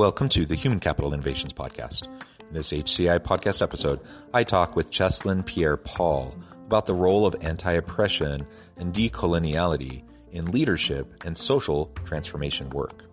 Welcome 0.00 0.30
to 0.30 0.46
the 0.46 0.54
Human 0.54 0.80
Capital 0.80 1.12
Innovations 1.12 1.52
Podcast. 1.52 2.06
In 2.06 2.54
this 2.54 2.72
HCI 2.72 3.18
podcast 3.18 3.60
episode, 3.60 4.00
I 4.32 4.44
talk 4.44 4.74
with 4.74 4.90
Chesline 4.90 5.44
Pierre 5.44 5.76
Paul 5.76 6.34
about 6.64 6.86
the 6.86 6.94
role 6.94 7.26
of 7.26 7.36
anti 7.42 7.72
oppression 7.72 8.46
and 8.78 8.94
decoloniality 8.94 10.04
in 10.32 10.52
leadership 10.52 11.22
and 11.26 11.36
social 11.36 11.92
transformation 12.06 12.70
work. 12.70 13.09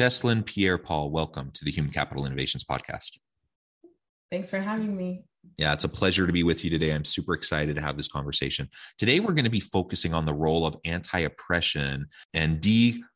Chesline 0.00 0.46
Pierre 0.46 0.78
Paul, 0.78 1.10
welcome 1.10 1.50
to 1.52 1.62
the 1.62 1.70
Human 1.70 1.92
Capital 1.92 2.24
Innovations 2.24 2.64
Podcast. 2.64 3.18
Thanks 4.32 4.48
for 4.48 4.58
having 4.58 4.96
me. 4.96 5.24
Yeah, 5.58 5.74
it's 5.74 5.84
a 5.84 5.90
pleasure 5.90 6.26
to 6.26 6.32
be 6.32 6.42
with 6.42 6.64
you 6.64 6.70
today. 6.70 6.94
I'm 6.94 7.04
super 7.04 7.34
excited 7.34 7.76
to 7.76 7.82
have 7.82 7.98
this 7.98 8.08
conversation. 8.08 8.66
Today, 8.96 9.20
we're 9.20 9.34
going 9.34 9.44
to 9.44 9.50
be 9.50 9.60
focusing 9.60 10.14
on 10.14 10.24
the 10.24 10.32
role 10.32 10.66
of 10.66 10.74
anti 10.86 11.18
oppression 11.18 12.06
and 12.32 12.62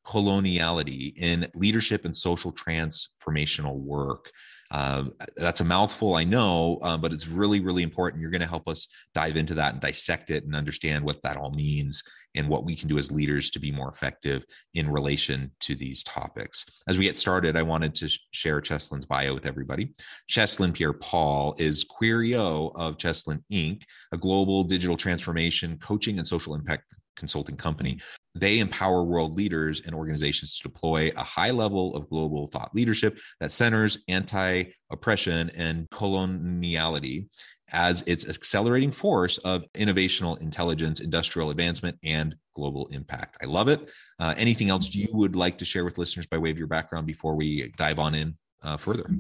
decoloniality 0.05 1.17
in 1.17 1.49
leadership 1.55 2.05
and 2.05 2.17
social 2.17 2.53
transformational 2.53 3.77
work. 3.77 4.31
Uh, 4.71 5.05
that's 5.37 5.61
a 5.61 5.65
mouthful, 5.65 6.17
I 6.17 6.25
know, 6.25 6.79
um, 6.83 7.01
but 7.01 7.13
it's 7.13 7.29
really, 7.29 7.61
really 7.61 7.83
important. 7.85 8.21
You're 8.21 8.31
going 8.31 8.41
to 8.41 8.47
help 8.47 8.69
us 8.69 8.89
dive 9.13 9.37
into 9.37 9.55
that 9.55 9.75
and 9.75 9.81
dissect 9.81 10.31
it 10.31 10.45
and 10.45 10.57
understand 10.57 11.05
what 11.05 11.23
that 11.23 11.37
all 11.37 11.53
means 11.53 12.03
and 12.35 12.49
what 12.49 12.65
we 12.65 12.75
can 12.75 12.89
do 12.89 12.99
as 12.99 13.13
leaders 13.13 13.51
to 13.51 13.61
be 13.61 13.71
more 13.71 13.89
effective 13.91 14.45
in 14.73 14.91
relation 14.91 15.53
to 15.61 15.77
these 15.77 16.03
topics. 16.03 16.65
As 16.89 16.99
we 16.99 17.05
get 17.05 17.15
started, 17.15 17.57
I 17.57 17.63
wanted 17.63 17.95
to 17.97 18.09
share 18.33 18.61
Chesline's 18.61 19.07
bio 19.07 19.35
with 19.35 19.47
everybody. 19.47 19.93
Chesline 20.29 20.75
Pierre 20.75 20.95
Paul 20.95 21.55
is 21.59 21.85
Queer-E-O 21.85 22.73
of 22.75 22.97
Chesline 22.97 23.45
Inc., 23.53 23.83
a 24.13 24.19
global 24.19 24.65
digital 24.65 24.97
transformation, 24.97 25.79
coaching, 25.79 26.19
and 26.19 26.27
social 26.27 26.55
impact 26.55 26.85
consulting 27.17 27.57
company. 27.57 28.01
They 28.35 28.59
empower 28.59 29.05
world 29.05 29.37
leaders 29.37 29.83
and 29.85 29.95
organizations 29.95 30.57
to 30.57 30.65
deploy 30.65 31.13
a 31.17 31.23
high 31.23 31.51
level 31.51 31.95
of 31.95 32.09
global 32.09 32.49
thought 32.49 32.75
leadership 32.75 33.19
that 33.41 33.53
centers 33.53 33.99
anti 34.09 34.65
oppression 34.91 35.51
and 35.57 35.89
coloniality 35.91 37.29
as 37.73 38.03
its 38.07 38.29
accelerating 38.29 38.93
force 38.93 39.39
of 39.39 39.65
innovational 39.75 40.41
intelligence, 40.41 41.01
industrial 41.01 41.51
advancement, 41.51 41.99
and 42.05 42.37
global 42.55 42.87
impact. 42.93 43.39
I 43.43 43.47
love 43.47 43.69
it. 43.69 43.91
Uh, 44.21 44.35
anything 44.37 44.71
else 44.71 44.95
you 44.95 45.09
would 45.13 45.35
like 45.35 45.59
to 45.59 45.65
share 45.65 45.85
with 45.85 45.99
listeners 45.99 46.27
by 46.27 46.39
way 46.39 46.51
of 46.51 46.59
your 46.59 46.67
background 46.67 47.07
before 47.07 47.35
we 47.35 47.73
dive 47.77 47.99
on 47.99 48.15
in 48.15 48.37
uh, 48.63 48.77
further? 48.77 49.11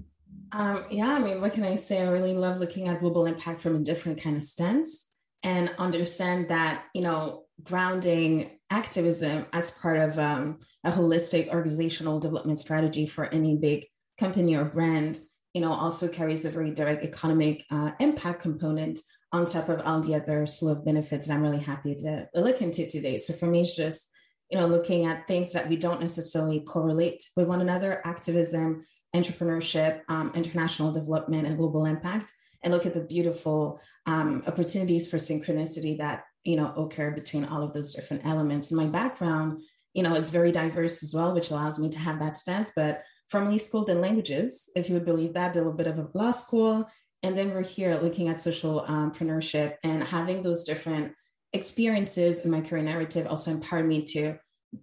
Um, 0.53 0.85
yeah, 0.91 1.13
I 1.15 1.19
mean, 1.19 1.41
what 1.41 1.53
can 1.53 1.65
I 1.65 1.75
say? 1.75 2.03
I 2.03 2.11
really 2.11 2.35
love 2.35 2.59
looking 2.59 2.87
at 2.89 3.01
global 3.01 3.27
impact 3.27 3.61
from 3.61 3.77
a 3.77 3.81
different 3.81 4.23
kind 4.23 4.37
of 4.37 4.43
stance 4.43 5.11
and 5.43 5.75
understand 5.79 6.49
that, 6.51 6.85
you 6.95 7.03
know, 7.03 7.44
grounding 7.63 8.51
activism 8.71 9.47
as 9.53 9.71
part 9.71 9.99
of 9.99 10.19
um, 10.19 10.59
a 10.83 10.91
holistic 10.91 11.49
organizational 11.49 12.21
development 12.21 12.59
strategy 12.59 13.07
for 13.07 13.27
any 13.27 13.57
big 13.57 13.87
company 14.19 14.57
or 14.57 14.65
brand, 14.65 15.19
you 15.55 15.61
know, 15.61 15.73
also 15.73 16.09
carries 16.09 16.45
a 16.45 16.51
very 16.51 16.71
direct 16.71 17.05
economic 17.05 17.65
uh, 17.71 17.93
impact 18.01 18.43
component 18.43 18.99
on 19.33 19.47
top 19.47 19.69
of 19.69 19.81
all 19.85 20.01
the 20.01 20.15
other 20.15 20.47
slew 20.47 20.73
of 20.73 20.85
benefits 20.85 21.27
that 21.27 21.35
I'm 21.35 21.43
really 21.43 21.63
happy 21.63 21.95
to 21.97 22.29
look 22.35 22.63
into 22.63 22.87
today. 22.87 23.19
So 23.19 23.33
for 23.35 23.47
me, 23.47 23.63
it's 23.63 23.75
just, 23.75 24.11
you 24.51 24.59
know, 24.59 24.67
looking 24.67 25.07
at 25.07 25.27
things 25.27 25.53
that 25.53 25.69
we 25.69 25.77
don't 25.77 26.01
necessarily 26.01 26.61
correlate 26.61 27.23
with 27.37 27.49
one 27.49 27.61
another, 27.61 28.01
activism, 28.05 28.85
entrepreneurship, 29.15 30.01
um, 30.09 30.31
international 30.35 30.93
development, 30.93 31.47
and 31.47 31.57
global 31.57 31.87
impact, 31.87 32.33
and 32.63 32.73
look 32.73 32.87
at 32.87 32.95
the 32.95 33.01
beautiful 33.01 33.81
um, 34.07 34.43
opportunities 34.47 35.09
for 35.09 35.17
synchronicity 35.17 35.99
that 35.99 36.25
you 36.45 36.57
know 36.57 36.73
occur 36.75 37.11
between 37.11 37.45
all 37.45 37.63
of 37.63 37.73
those 37.73 37.95
different 37.95 38.25
elements. 38.25 38.71
My 38.71 38.87
background 38.87 39.63
you 39.95 40.03
know 40.03 40.15
is 40.15 40.29
very 40.29 40.53
diverse 40.53 41.03
as 41.03 41.15
well 41.15 41.33
which 41.33 41.51
allows 41.51 41.79
me 41.79 41.89
to 41.89 41.99
have 41.99 42.19
that 42.19 42.37
stance 42.37 42.73
but 42.77 43.03
formerly 43.31 43.59
schooled 43.59 43.89
in 43.89 44.01
languages 44.01 44.69
if 44.77 44.89
you 44.89 44.95
would 44.95 45.05
believe 45.05 45.33
that 45.33 45.53
did 45.53 45.61
a 45.61 45.63
little 45.63 45.77
bit 45.77 45.87
of 45.87 45.99
a 45.99 46.09
law 46.15 46.31
school 46.31 46.89
and 47.23 47.39
then 47.39 47.55
we're 47.55 47.63
here 47.63 47.99
looking 48.03 48.29
at 48.29 48.41
social 48.41 48.85
um, 48.87 49.11
entrepreneurship 49.11 49.77
and 49.83 50.03
having 50.03 50.43
those 50.43 50.65
different 50.65 51.15
experiences 51.55 52.45
in 52.45 52.51
my 52.51 52.61
career 52.61 52.83
narrative 52.83 53.27
also 53.27 53.51
empowered 53.51 53.87
me 53.87 54.03
to 54.03 54.37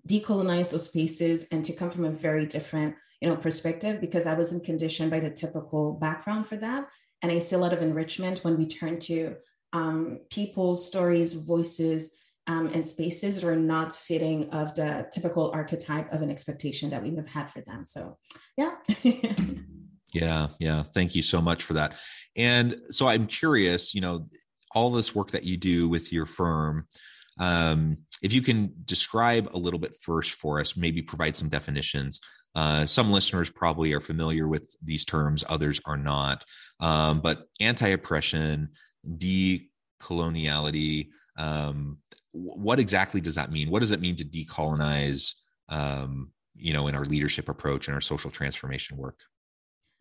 decolonize 0.08 0.72
those 0.72 0.86
spaces 0.86 1.48
and 1.52 1.64
to 1.66 1.74
come 1.74 1.92
from 1.92 2.06
a 2.06 2.12
very 2.12 2.46
different 2.46 2.96
you 3.20 3.28
know 3.28 3.36
perspective 3.36 4.00
because 4.00 4.26
i 4.26 4.34
wasn't 4.34 4.64
conditioned 4.64 5.12
by 5.12 5.20
the 5.20 5.30
typical 5.30 5.94
background 5.94 6.48
for 6.48 6.56
that. 6.56 6.88
And 7.22 7.32
i 7.32 7.40
see 7.40 7.56
a 7.56 7.60
lot 7.60 7.74
of 7.74 7.82
enrichment 7.82 8.40
when 8.40 8.58
we 8.58 8.66
turn 8.66 9.00
to 9.02 9.36
um, 9.74 10.20
people, 10.30 10.76
stories, 10.76 11.34
voices, 11.34 12.16
um, 12.48 12.68
and 12.74 12.86
spaces 12.86 13.40
that 13.40 13.48
are 13.48 13.56
not 13.56 13.94
fitting 13.94 14.50
of 14.50 14.74
the 14.76 15.08
typical 15.12 15.52
archetype 15.54 16.12
of 16.12 16.22
an 16.22 16.32
expectation 16.32 16.90
that 16.90 17.04
we 17.04 17.16
have 17.16 17.28
had 17.28 17.52
for 17.52 17.62
them. 17.62 17.86
So, 17.86 18.18
yeah. 18.58 18.72
yeah, 20.14 20.48
yeah. 20.60 20.84
Thank 20.84 21.16
you 21.16 21.24
so 21.24 21.42
much 21.42 21.64
for 21.64 21.74
that. 21.74 21.96
And 22.36 22.76
so 22.90 23.08
I'm 23.08 23.28
curious, 23.28 23.94
you 23.94 24.02
know, 24.02 24.26
all 24.74 24.90
this 24.90 25.14
work 25.14 25.32
that 25.32 25.44
you 25.44 25.58
do 25.58 25.88
with 25.88 26.12
your 26.12 26.26
firm, 26.26 26.88
um, 27.40 27.98
if 28.22 28.34
you 28.34 28.42
can 28.42 28.74
describe 28.86 29.50
a 29.54 29.58
little 29.58 29.80
bit 29.80 29.98
first 30.02 30.32
for 30.34 30.60
us, 30.60 30.76
maybe 30.76 31.02
provide 31.02 31.36
some 31.36 31.50
definitions. 31.50 32.20
Uh, 32.54 32.86
some 32.86 33.12
listeners 33.12 33.50
probably 33.50 33.94
are 33.94 34.02
familiar 34.02 34.48
with 34.48 34.76
these 34.84 35.06
terms, 35.06 35.44
others 35.48 35.80
are 35.86 35.98
not. 35.98 36.44
Um, 36.80 37.22
but 37.22 37.48
anti 37.60 37.88
oppression, 37.90 38.70
decoloniality. 39.08 41.10
Um, 41.38 42.00
what 42.32 42.80
exactly 42.80 43.22
does 43.22 43.36
that 43.36 43.52
mean? 43.52 43.70
What 43.70 43.80
does 43.80 43.92
it 43.92 44.02
mean 44.02 44.16
to 44.18 44.26
decolonize? 44.26 45.36
Um, 45.70 46.32
you 46.54 46.74
know, 46.74 46.88
in 46.88 46.96
our 46.96 47.06
leadership 47.06 47.50
approach 47.50 47.88
and 47.88 47.96
our 47.96 48.02
social 48.02 48.30
transformation 48.30 48.98
work. 48.98 49.20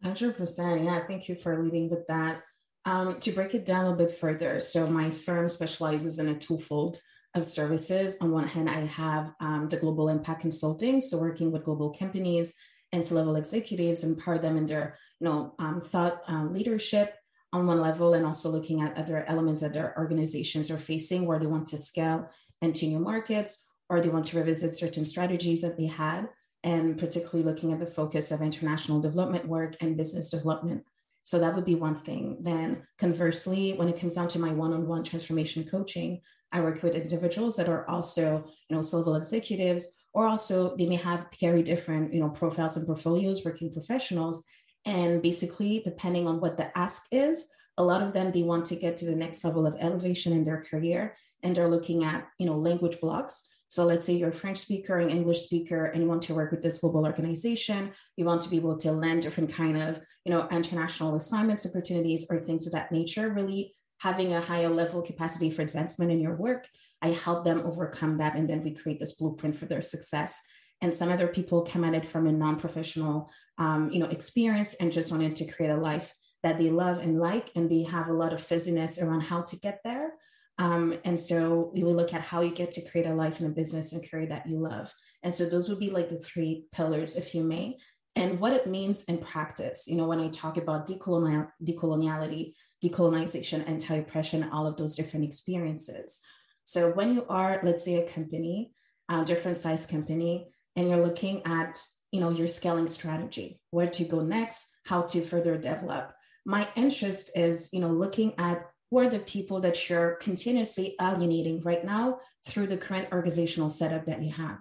Hundred 0.02 0.36
percent. 0.36 0.82
Yeah, 0.82 1.06
thank 1.06 1.28
you 1.28 1.36
for 1.36 1.62
leading 1.62 1.88
with 1.88 2.06
that. 2.08 2.42
Um, 2.84 3.20
to 3.20 3.32
break 3.32 3.54
it 3.54 3.64
down 3.64 3.86
a 3.86 3.96
bit 3.96 4.10
further, 4.10 4.58
so 4.58 4.86
my 4.86 5.10
firm 5.10 5.48
specializes 5.48 6.18
in 6.18 6.28
a 6.28 6.38
twofold 6.38 6.98
of 7.34 7.46
services. 7.46 8.16
On 8.20 8.32
one 8.32 8.48
hand, 8.48 8.68
I 8.68 8.86
have 8.86 9.32
um, 9.40 9.68
the 9.68 9.76
global 9.76 10.08
impact 10.08 10.40
consulting, 10.40 11.00
so 11.00 11.18
working 11.18 11.52
with 11.52 11.64
global 11.64 11.90
companies 11.90 12.54
and 12.92 13.04
C-level 13.04 13.36
executives, 13.36 14.02
empower 14.02 14.38
them 14.38 14.56
in 14.56 14.66
their, 14.66 14.98
you 15.20 15.26
know, 15.26 15.54
um, 15.58 15.80
thought 15.80 16.22
uh, 16.28 16.44
leadership 16.44 17.14
on 17.52 17.66
one 17.66 17.80
level 17.80 18.14
and 18.14 18.24
also 18.24 18.48
looking 18.48 18.80
at 18.80 18.96
other 18.96 19.24
elements 19.26 19.60
that 19.60 19.72
their 19.72 19.94
organizations 19.98 20.70
are 20.70 20.78
facing 20.78 21.26
where 21.26 21.38
they 21.38 21.46
want 21.46 21.66
to 21.68 21.78
scale 21.78 22.30
into 22.62 22.86
new 22.86 22.98
markets 23.00 23.68
or 23.88 24.00
they 24.00 24.08
want 24.08 24.26
to 24.26 24.36
revisit 24.36 24.74
certain 24.74 25.04
strategies 25.04 25.62
that 25.62 25.76
they 25.76 25.86
had 25.86 26.28
and 26.62 26.98
particularly 26.98 27.42
looking 27.42 27.72
at 27.72 27.80
the 27.80 27.86
focus 27.86 28.30
of 28.30 28.42
international 28.42 29.00
development 29.00 29.48
work 29.48 29.74
and 29.80 29.96
business 29.96 30.28
development. 30.28 30.84
So 31.22 31.38
that 31.38 31.54
would 31.54 31.64
be 31.64 31.74
one 31.74 31.96
thing. 31.96 32.38
Then 32.40 32.86
conversely 32.98 33.72
when 33.72 33.88
it 33.88 33.98
comes 33.98 34.14
down 34.14 34.28
to 34.28 34.38
my 34.38 34.52
one-on-one 34.52 35.04
transformation 35.04 35.64
coaching 35.64 36.20
i 36.52 36.60
work 36.60 36.82
with 36.82 36.94
individuals 36.94 37.56
that 37.56 37.68
are 37.68 37.88
also 37.88 38.44
you 38.68 38.76
know 38.76 38.82
C-level 38.82 39.16
executives 39.16 39.96
or 40.12 40.26
also 40.26 40.76
they 40.76 40.86
may 40.86 40.96
have 40.96 41.26
very 41.40 41.62
different 41.62 42.12
you 42.12 42.20
know 42.20 42.30
profiles 42.30 42.76
and 42.76 42.86
portfolios 42.86 43.44
working 43.44 43.72
professionals 43.72 44.44
and 44.84 45.22
basically, 45.22 45.82
depending 45.84 46.26
on 46.26 46.40
what 46.40 46.56
the 46.56 46.76
ask 46.76 47.02
is, 47.12 47.50
a 47.76 47.84
lot 47.84 48.02
of 48.02 48.12
them 48.12 48.32
they 48.32 48.42
want 48.42 48.66
to 48.66 48.76
get 48.76 48.96
to 48.98 49.06
the 49.06 49.16
next 49.16 49.44
level 49.44 49.66
of 49.66 49.76
elevation 49.80 50.32
in 50.32 50.44
their 50.44 50.62
career, 50.62 51.16
and 51.42 51.54
they're 51.54 51.68
looking 51.68 52.04
at 52.04 52.28
you 52.38 52.46
know 52.46 52.56
language 52.56 53.00
blocks. 53.00 53.46
So 53.68 53.84
let's 53.84 54.04
say 54.04 54.14
you're 54.14 54.30
a 54.30 54.32
French 54.32 54.58
speaker, 54.58 54.98
an 54.98 55.10
English 55.10 55.42
speaker, 55.42 55.86
and 55.86 56.02
you 56.02 56.08
want 56.08 56.22
to 56.22 56.34
work 56.34 56.50
with 56.50 56.60
this 56.60 56.78
global 56.78 57.06
organization. 57.06 57.92
You 58.16 58.24
want 58.24 58.42
to 58.42 58.50
be 58.50 58.56
able 58.56 58.76
to 58.78 58.90
land 58.90 59.22
different 59.22 59.52
kind 59.52 59.80
of 59.80 60.00
you 60.24 60.32
know 60.32 60.48
international 60.50 61.16
assignments, 61.16 61.66
opportunities, 61.66 62.26
or 62.30 62.38
things 62.38 62.66
of 62.66 62.72
that 62.72 62.92
nature. 62.92 63.30
Really 63.30 63.74
having 63.98 64.32
a 64.32 64.40
higher 64.40 64.68
level 64.68 65.02
capacity 65.02 65.50
for 65.50 65.62
advancement 65.62 66.10
in 66.10 66.20
your 66.20 66.34
work. 66.34 66.66
I 67.02 67.08
help 67.08 67.44
them 67.44 67.62
overcome 67.64 68.16
that, 68.18 68.34
and 68.34 68.48
then 68.48 68.62
we 68.62 68.74
create 68.74 68.98
this 68.98 69.12
blueprint 69.12 69.56
for 69.56 69.66
their 69.66 69.82
success. 69.82 70.42
And 70.82 70.94
some 70.94 71.10
other 71.10 71.28
people 71.28 71.62
come 71.62 71.84
at 71.84 71.94
it 71.94 72.06
from 72.06 72.26
a 72.26 72.32
non-professional, 72.32 73.30
um, 73.58 73.90
you 73.90 73.98
know, 73.98 74.06
experience 74.06 74.74
and 74.74 74.92
just 74.92 75.10
wanted 75.10 75.36
to 75.36 75.50
create 75.52 75.70
a 75.70 75.76
life 75.76 76.14
that 76.42 76.56
they 76.56 76.70
love 76.70 76.98
and 76.98 77.20
like, 77.20 77.50
and 77.54 77.70
they 77.70 77.82
have 77.82 78.08
a 78.08 78.14
lot 78.14 78.32
of 78.32 78.40
fuzziness 78.40 79.00
around 79.00 79.20
how 79.20 79.42
to 79.42 79.56
get 79.56 79.80
there. 79.84 80.14
Um, 80.58 80.98
and 81.04 81.18
so 81.18 81.70
we 81.74 81.84
will 81.84 81.94
look 81.94 82.12
at 82.14 82.22
how 82.22 82.40
you 82.40 82.50
get 82.50 82.70
to 82.72 82.88
create 82.88 83.06
a 83.06 83.14
life 83.14 83.40
and 83.40 83.48
a 83.48 83.54
business 83.54 83.92
and 83.92 84.08
career 84.08 84.26
that 84.26 84.46
you 84.46 84.58
love. 84.58 84.92
And 85.22 85.34
so 85.34 85.46
those 85.46 85.68
would 85.68 85.78
be 85.78 85.90
like 85.90 86.08
the 86.08 86.16
three 86.16 86.64
pillars, 86.72 87.16
if 87.16 87.34
you 87.34 87.44
may. 87.44 87.78
And 88.16 88.40
what 88.40 88.52
it 88.52 88.66
means 88.66 89.04
in 89.04 89.18
practice, 89.18 89.86
you 89.86 89.96
know, 89.96 90.06
when 90.06 90.20
I 90.20 90.28
talk 90.28 90.56
about 90.56 90.86
decolonial, 90.86 91.48
decoloniality, 91.62 92.54
decolonization, 92.84 93.66
anti-oppression, 93.68 94.50
all 94.50 94.66
of 94.66 94.76
those 94.76 94.96
different 94.96 95.24
experiences. 95.24 96.20
So 96.64 96.90
when 96.92 97.14
you 97.14 97.24
are, 97.28 97.60
let's 97.62 97.84
say, 97.84 97.96
a 98.02 98.08
company, 98.08 98.72
a 99.08 99.24
different 99.24 99.56
size 99.56 99.86
company, 99.86 100.48
and 100.76 100.88
you're 100.88 101.04
looking 101.04 101.42
at, 101.46 101.82
you 102.12 102.20
know, 102.20 102.30
your 102.30 102.48
scaling 102.48 102.88
strategy, 102.88 103.60
where 103.70 103.88
to 103.88 104.04
go 104.04 104.20
next, 104.20 104.68
how 104.86 105.02
to 105.02 105.20
further 105.20 105.56
develop. 105.56 106.12
My 106.44 106.68
interest 106.74 107.30
is, 107.34 107.70
you 107.72 107.80
know, 107.80 107.90
looking 107.90 108.34
at 108.38 108.66
who 108.90 108.98
are 108.98 109.08
the 109.08 109.20
people 109.20 109.60
that 109.60 109.88
you're 109.88 110.16
continuously 110.16 110.96
alienating 111.00 111.62
right 111.62 111.84
now 111.84 112.18
through 112.44 112.66
the 112.66 112.76
current 112.76 113.08
organizational 113.12 113.70
setup 113.70 114.06
that 114.06 114.22
you 114.22 114.32
have. 114.32 114.58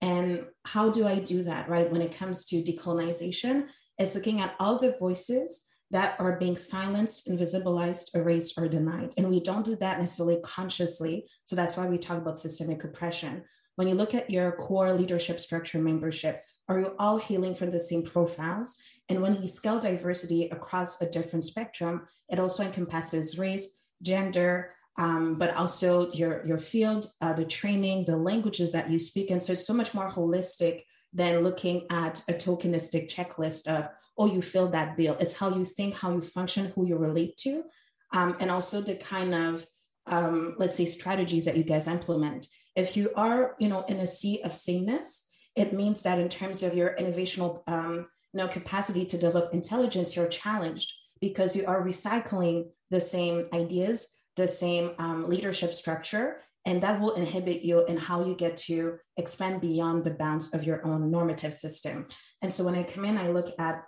And 0.00 0.46
how 0.64 0.90
do 0.90 1.06
I 1.06 1.18
do 1.18 1.42
that, 1.44 1.68
right? 1.68 1.90
When 1.90 2.02
it 2.02 2.16
comes 2.16 2.46
to 2.46 2.62
decolonization, 2.62 3.68
is 3.98 4.14
looking 4.14 4.40
at 4.40 4.54
all 4.60 4.78
the 4.78 4.96
voices 4.98 5.66
that 5.90 6.16
are 6.18 6.38
being 6.38 6.56
silenced, 6.56 7.28
invisibilized, 7.28 8.14
erased, 8.14 8.58
or 8.58 8.68
denied. 8.68 9.14
And 9.16 9.30
we 9.30 9.40
don't 9.40 9.64
do 9.64 9.76
that 9.76 9.98
necessarily 9.98 10.38
consciously. 10.42 11.26
So 11.44 11.56
that's 11.56 11.76
why 11.76 11.88
we 11.88 11.98
talk 11.98 12.18
about 12.18 12.38
systemic 12.38 12.82
oppression. 12.84 13.44
When 13.76 13.88
you 13.88 13.94
look 13.94 14.14
at 14.14 14.30
your 14.30 14.52
core 14.52 14.92
leadership 14.92 15.38
structure 15.38 15.78
membership, 15.78 16.42
are 16.68 16.80
you 16.80 16.94
all 16.98 17.18
healing 17.18 17.54
from 17.54 17.70
the 17.70 17.78
same 17.78 18.02
profiles? 18.02 18.76
And 19.08 19.22
when 19.22 19.40
we 19.40 19.46
scale 19.46 19.78
diversity 19.78 20.48
across 20.48 21.00
a 21.00 21.10
different 21.10 21.44
spectrum, 21.44 22.08
it 22.28 22.40
also 22.40 22.64
encompasses 22.64 23.38
race, 23.38 23.80
gender, 24.02 24.72
um, 24.98 25.34
but 25.34 25.54
also 25.54 26.10
your, 26.10 26.44
your 26.46 26.58
field, 26.58 27.06
uh, 27.20 27.34
the 27.34 27.44
training, 27.44 28.04
the 28.06 28.16
languages 28.16 28.72
that 28.72 28.90
you 28.90 28.98
speak. 28.98 29.30
And 29.30 29.42
so 29.42 29.52
it's 29.52 29.66
so 29.66 29.74
much 29.74 29.94
more 29.94 30.10
holistic 30.10 30.82
than 31.12 31.40
looking 31.40 31.86
at 31.90 32.20
a 32.28 32.32
tokenistic 32.32 33.12
checklist 33.14 33.68
of, 33.68 33.88
oh, 34.18 34.26
you 34.26 34.40
fill 34.40 34.68
that 34.68 34.96
bill. 34.96 35.16
It's 35.20 35.34
how 35.34 35.54
you 35.54 35.64
think, 35.64 35.94
how 35.94 36.12
you 36.12 36.22
function, 36.22 36.72
who 36.74 36.86
you 36.86 36.96
relate 36.96 37.36
to, 37.38 37.64
um, 38.12 38.36
and 38.40 38.50
also 38.50 38.80
the 38.80 38.96
kind 38.96 39.34
of, 39.34 39.66
um, 40.06 40.54
let's 40.58 40.76
say, 40.76 40.86
strategies 40.86 41.44
that 41.44 41.56
you 41.56 41.64
guys 41.64 41.88
implement. 41.88 42.48
If 42.76 42.96
you 42.96 43.10
are, 43.16 43.56
you 43.58 43.68
know, 43.68 43.82
in 43.88 43.96
a 43.96 44.06
sea 44.06 44.42
of 44.42 44.54
sameness, 44.54 45.28
it 45.56 45.72
means 45.72 46.02
that 46.02 46.18
in 46.18 46.28
terms 46.28 46.62
of 46.62 46.74
your 46.74 46.94
innovational, 46.96 47.62
um, 47.66 48.02
you 48.32 48.38
know, 48.38 48.48
capacity 48.48 49.06
to 49.06 49.18
develop 49.18 49.54
intelligence, 49.54 50.14
you're 50.14 50.28
challenged 50.28 50.92
because 51.20 51.56
you 51.56 51.64
are 51.66 51.82
recycling 51.82 52.66
the 52.90 53.00
same 53.00 53.46
ideas, 53.54 54.08
the 54.36 54.46
same 54.46 54.92
um, 54.98 55.28
leadership 55.28 55.72
structure, 55.72 56.42
and 56.66 56.82
that 56.82 57.00
will 57.00 57.14
inhibit 57.14 57.62
you 57.62 57.84
in 57.86 57.96
how 57.96 58.24
you 58.26 58.34
get 58.34 58.56
to 58.56 58.98
expand 59.16 59.60
beyond 59.60 60.04
the 60.04 60.10
bounds 60.10 60.52
of 60.52 60.64
your 60.64 60.84
own 60.86 61.10
normative 61.10 61.54
system. 61.54 62.06
And 62.42 62.52
so 62.52 62.64
when 62.64 62.74
I 62.74 62.82
come 62.82 63.04
in, 63.04 63.16
I 63.16 63.28
look 63.28 63.54
at 63.58 63.84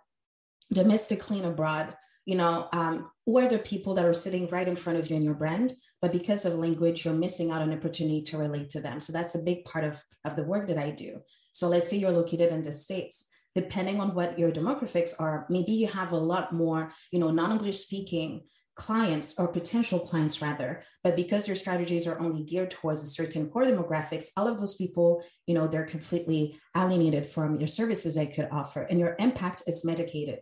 domestically 0.73 1.39
and 1.39 1.49
abroad, 1.49 1.95
you 2.29 2.35
know, 2.35 2.69
um, 2.75 3.11
who 3.25 3.39
are 3.39 3.49
the 3.49 3.59
people 3.59 3.95
that 3.95 4.05
are 4.05 4.13
sitting 4.13 4.47
right 4.49 4.69
in 4.69 4.77
front 4.77 4.99
of 4.99 5.09
you 5.09 5.17
in 5.17 5.23
your 5.23 5.33
brand, 5.33 5.73
but 6.03 6.13
because 6.13 6.45
of 6.45 6.53
language, 6.53 7.03
you're 7.03 7.15
missing 7.15 7.51
out 7.51 7.63
on 7.63 7.73
opportunity 7.73 8.21
to 8.21 8.37
relate 8.37 8.69
to 8.69 8.83
them. 8.83 9.01
So 9.01 9.15
that's 9.15 9.35
a 9.35 9.43
big 9.43 9.65
part 9.65 9.83
of, 9.83 10.05
of 10.27 10.37
the 10.37 10.45
work 10.45 10.69
that 10.69 10.77
I 10.77 10.91
do. 10.91 11.23
So 11.53 11.69
let's 11.69 11.89
say 11.89 11.97
you're 11.97 12.11
located 12.11 12.53
in 12.53 12.61
the 12.61 12.71
States. 12.71 13.31
Depending 13.55 13.99
on 13.99 14.15
what 14.15 14.39
your 14.39 14.53
demographics 14.53 15.15
are, 15.19 15.47
maybe 15.49 15.73
you 15.73 15.87
have 15.87 16.13
a 16.13 16.19
lot 16.19 16.53
more, 16.53 16.93
you 17.11 17.19
know, 17.19 17.31
non-English 17.31 17.79
speaking 17.79 18.43
clients 18.75 19.35
or 19.39 19.49
potential 19.49 19.99
clients 19.99 20.41
rather 20.41 20.83
but 21.03 21.17
because 21.17 21.49
your 21.49 21.57
strategies 21.57 22.07
are 22.07 22.21
only 22.21 22.45
geared 22.45 22.71
towards 22.71 23.03
a 23.03 23.07
certain 23.07 23.51
core 23.51 23.65
demographics 23.65 24.27
all 24.37 24.47
of 24.47 24.57
those 24.57 24.77
people 24.77 25.21
you 25.49 25.55
know 25.55 25.67
they're 25.67 25.85
completely 25.85 26.57
alienated 26.77 27.27
from 27.27 27.59
your 27.59 27.67
services 27.67 28.15
they 28.15 28.29
could 28.29 28.47
offer 28.53 28.83
and 28.83 29.01
your 29.01 29.17
impact 29.19 29.65
is 29.67 29.85
mitigated 29.85 30.39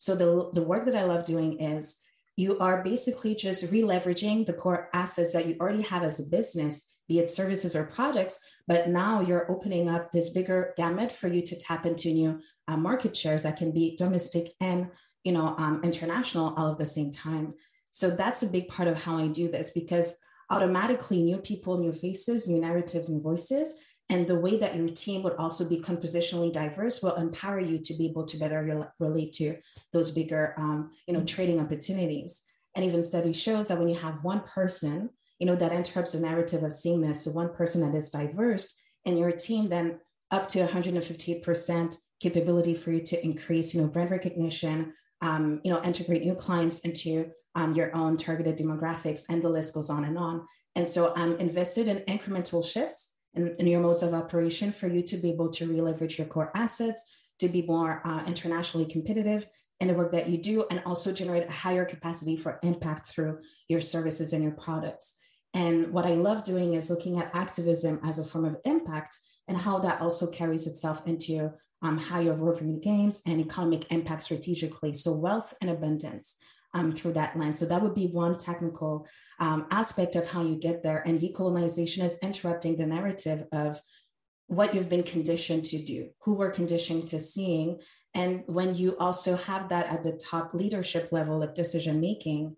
so 0.00 0.14
the, 0.14 0.50
the 0.52 0.66
work 0.70 0.84
that 0.84 0.96
i 0.96 1.04
love 1.04 1.24
doing 1.24 1.52
is 1.60 2.02
you 2.36 2.58
are 2.58 2.82
basically 2.82 3.34
just 3.34 3.70
re-leveraging 3.70 4.46
the 4.46 4.58
core 4.62 4.88
assets 4.92 5.32
that 5.32 5.46
you 5.46 5.56
already 5.60 5.82
have 5.82 6.02
as 6.02 6.18
a 6.18 6.30
business 6.30 6.92
be 7.08 7.18
it 7.18 7.28
services 7.28 7.76
or 7.76 7.84
products 7.84 8.38
but 8.70 8.88
now 8.88 9.20
you're 9.20 9.50
opening 9.50 9.88
up 9.88 10.12
this 10.12 10.30
bigger 10.30 10.72
gamut 10.76 11.10
for 11.10 11.26
you 11.26 11.42
to 11.42 11.58
tap 11.58 11.84
into 11.84 12.12
new 12.12 12.40
uh, 12.68 12.76
market 12.76 13.16
shares 13.16 13.42
that 13.42 13.56
can 13.56 13.72
be 13.72 13.96
domestic 13.96 14.52
and 14.60 14.88
you 15.24 15.32
know 15.32 15.56
um, 15.58 15.80
international 15.82 16.54
all 16.56 16.72
at 16.72 16.78
the 16.78 16.86
same 16.86 17.10
time. 17.10 17.54
So 17.90 18.10
that's 18.10 18.42
a 18.42 18.48
big 18.48 18.68
part 18.68 18.88
of 18.88 19.02
how 19.02 19.18
I 19.18 19.26
do 19.26 19.50
this 19.50 19.72
because 19.72 20.18
automatically 20.48 21.22
new 21.22 21.38
people, 21.38 21.78
new 21.78 21.92
faces, 21.92 22.46
new 22.46 22.60
narratives, 22.60 23.08
new 23.08 23.20
voices, 23.20 23.74
and 24.10 24.26
the 24.26 24.38
way 24.38 24.58
that 24.58 24.74
your 24.74 24.88
team 24.88 25.22
would 25.22 25.36
also 25.36 25.66
be 25.66 25.78
compositionally 25.78 26.52
diverse 26.52 27.00
will 27.00 27.14
empower 27.14 27.60
you 27.60 27.78
to 27.78 27.94
be 27.94 28.06
able 28.06 28.24
to 28.26 28.36
better 28.36 28.90
relate 28.98 29.32
to 29.34 29.56
those 29.92 30.10
bigger, 30.10 30.52
um, 30.58 30.90
you 31.06 31.14
know, 31.14 31.22
trading 31.24 31.60
opportunities. 31.60 32.42
And 32.74 32.84
even 32.84 33.04
study 33.04 33.32
shows 33.32 33.68
that 33.68 33.78
when 33.78 33.88
you 33.88 33.94
have 33.94 34.24
one 34.24 34.40
person, 34.40 35.10
you 35.38 35.46
know, 35.46 35.54
that 35.54 35.72
interrupts 35.72 36.10
the 36.12 36.20
narrative 36.20 36.64
of 36.64 36.72
sameness, 36.72 37.24
so 37.24 37.30
one 37.30 37.54
person 37.54 37.80
that 37.82 37.96
is 37.96 38.10
diverse, 38.10 38.74
in 39.04 39.16
your 39.16 39.30
team 39.30 39.68
then 39.68 40.00
up 40.32 40.48
to 40.48 40.66
158% 40.66 41.96
capability 42.20 42.74
for 42.74 42.90
you 42.90 43.00
to 43.00 43.24
increase, 43.24 43.72
you 43.72 43.80
know, 43.80 43.88
brand 43.88 44.10
recognition, 44.10 44.92
um, 45.22 45.60
you 45.64 45.70
know, 45.70 45.82
integrate 45.82 46.24
new 46.24 46.34
clients 46.34 46.80
into 46.80 47.30
um, 47.54 47.74
your 47.74 47.94
own 47.94 48.16
targeted 48.16 48.58
demographics, 48.58 49.24
and 49.28 49.40
the 49.40 49.48
list 49.48 49.72
goes 49.72 49.88
on 49.88 50.04
and 50.04 50.18
on. 50.18 50.46
And 50.74 50.86
so 50.86 51.12
I'm 51.16 51.36
invested 51.36 51.88
in 51.88 51.98
incremental 52.00 52.64
shifts 52.64 53.16
in, 53.34 53.54
in 53.58 53.66
your 53.66 53.80
modes 53.80 54.02
of 54.02 54.14
operation 54.14 54.72
for 54.72 54.88
you 54.88 55.02
to 55.02 55.16
be 55.16 55.30
able 55.30 55.50
to 55.50 55.66
re-leverage 55.66 56.18
your 56.18 56.26
core 56.26 56.50
assets, 56.54 57.16
to 57.38 57.48
be 57.48 57.62
more 57.62 58.02
uh, 58.04 58.24
internationally 58.26 58.86
competitive 58.86 59.46
in 59.80 59.88
the 59.88 59.94
work 59.94 60.12
that 60.12 60.28
you 60.28 60.36
do, 60.36 60.64
and 60.70 60.82
also 60.84 61.12
generate 61.12 61.48
a 61.48 61.52
higher 61.52 61.84
capacity 61.84 62.36
for 62.36 62.58
impact 62.62 63.06
through 63.06 63.38
your 63.68 63.80
services 63.80 64.32
and 64.32 64.42
your 64.42 64.52
products. 64.52 65.18
And 65.54 65.92
what 65.92 66.06
I 66.06 66.14
love 66.14 66.44
doing 66.44 66.74
is 66.74 66.90
looking 66.90 67.18
at 67.18 67.34
activism 67.34 68.00
as 68.04 68.18
a 68.18 68.24
form 68.24 68.44
of 68.44 68.56
impact 68.64 69.16
and 69.48 69.56
how 69.56 69.78
that 69.80 70.00
also 70.00 70.30
carries 70.30 70.66
itself 70.66 71.02
into 71.06 71.50
um, 71.82 71.98
higher 71.98 72.34
revenue 72.34 72.78
gains 72.78 73.22
and 73.26 73.40
economic 73.40 73.90
impact 73.90 74.22
strategically. 74.22 74.92
So, 74.92 75.16
wealth 75.16 75.54
and 75.60 75.70
abundance 75.70 76.36
um, 76.74 76.92
through 76.92 77.14
that 77.14 77.36
lens. 77.36 77.58
So 77.58 77.66
that 77.66 77.82
would 77.82 77.94
be 77.94 78.06
one 78.06 78.38
technical 78.38 79.06
um, 79.38 79.66
aspect 79.70 80.16
of 80.16 80.30
how 80.30 80.42
you 80.42 80.56
get 80.56 80.82
there. 80.82 81.02
And 81.06 81.20
decolonization 81.20 82.04
is 82.04 82.18
interrupting 82.22 82.76
the 82.76 82.86
narrative 82.86 83.46
of 83.52 83.80
what 84.46 84.74
you've 84.74 84.88
been 84.88 85.02
conditioned 85.02 85.64
to 85.66 85.82
do, 85.82 86.10
who 86.22 86.34
we're 86.34 86.50
conditioned 86.50 87.08
to 87.08 87.20
seeing. 87.20 87.80
And 88.14 88.42
when 88.46 88.74
you 88.74 88.96
also 88.98 89.36
have 89.36 89.68
that 89.68 89.86
at 89.86 90.02
the 90.02 90.12
top 90.12 90.54
leadership 90.54 91.10
level 91.12 91.42
of 91.42 91.54
decision 91.54 92.00
making, 92.00 92.56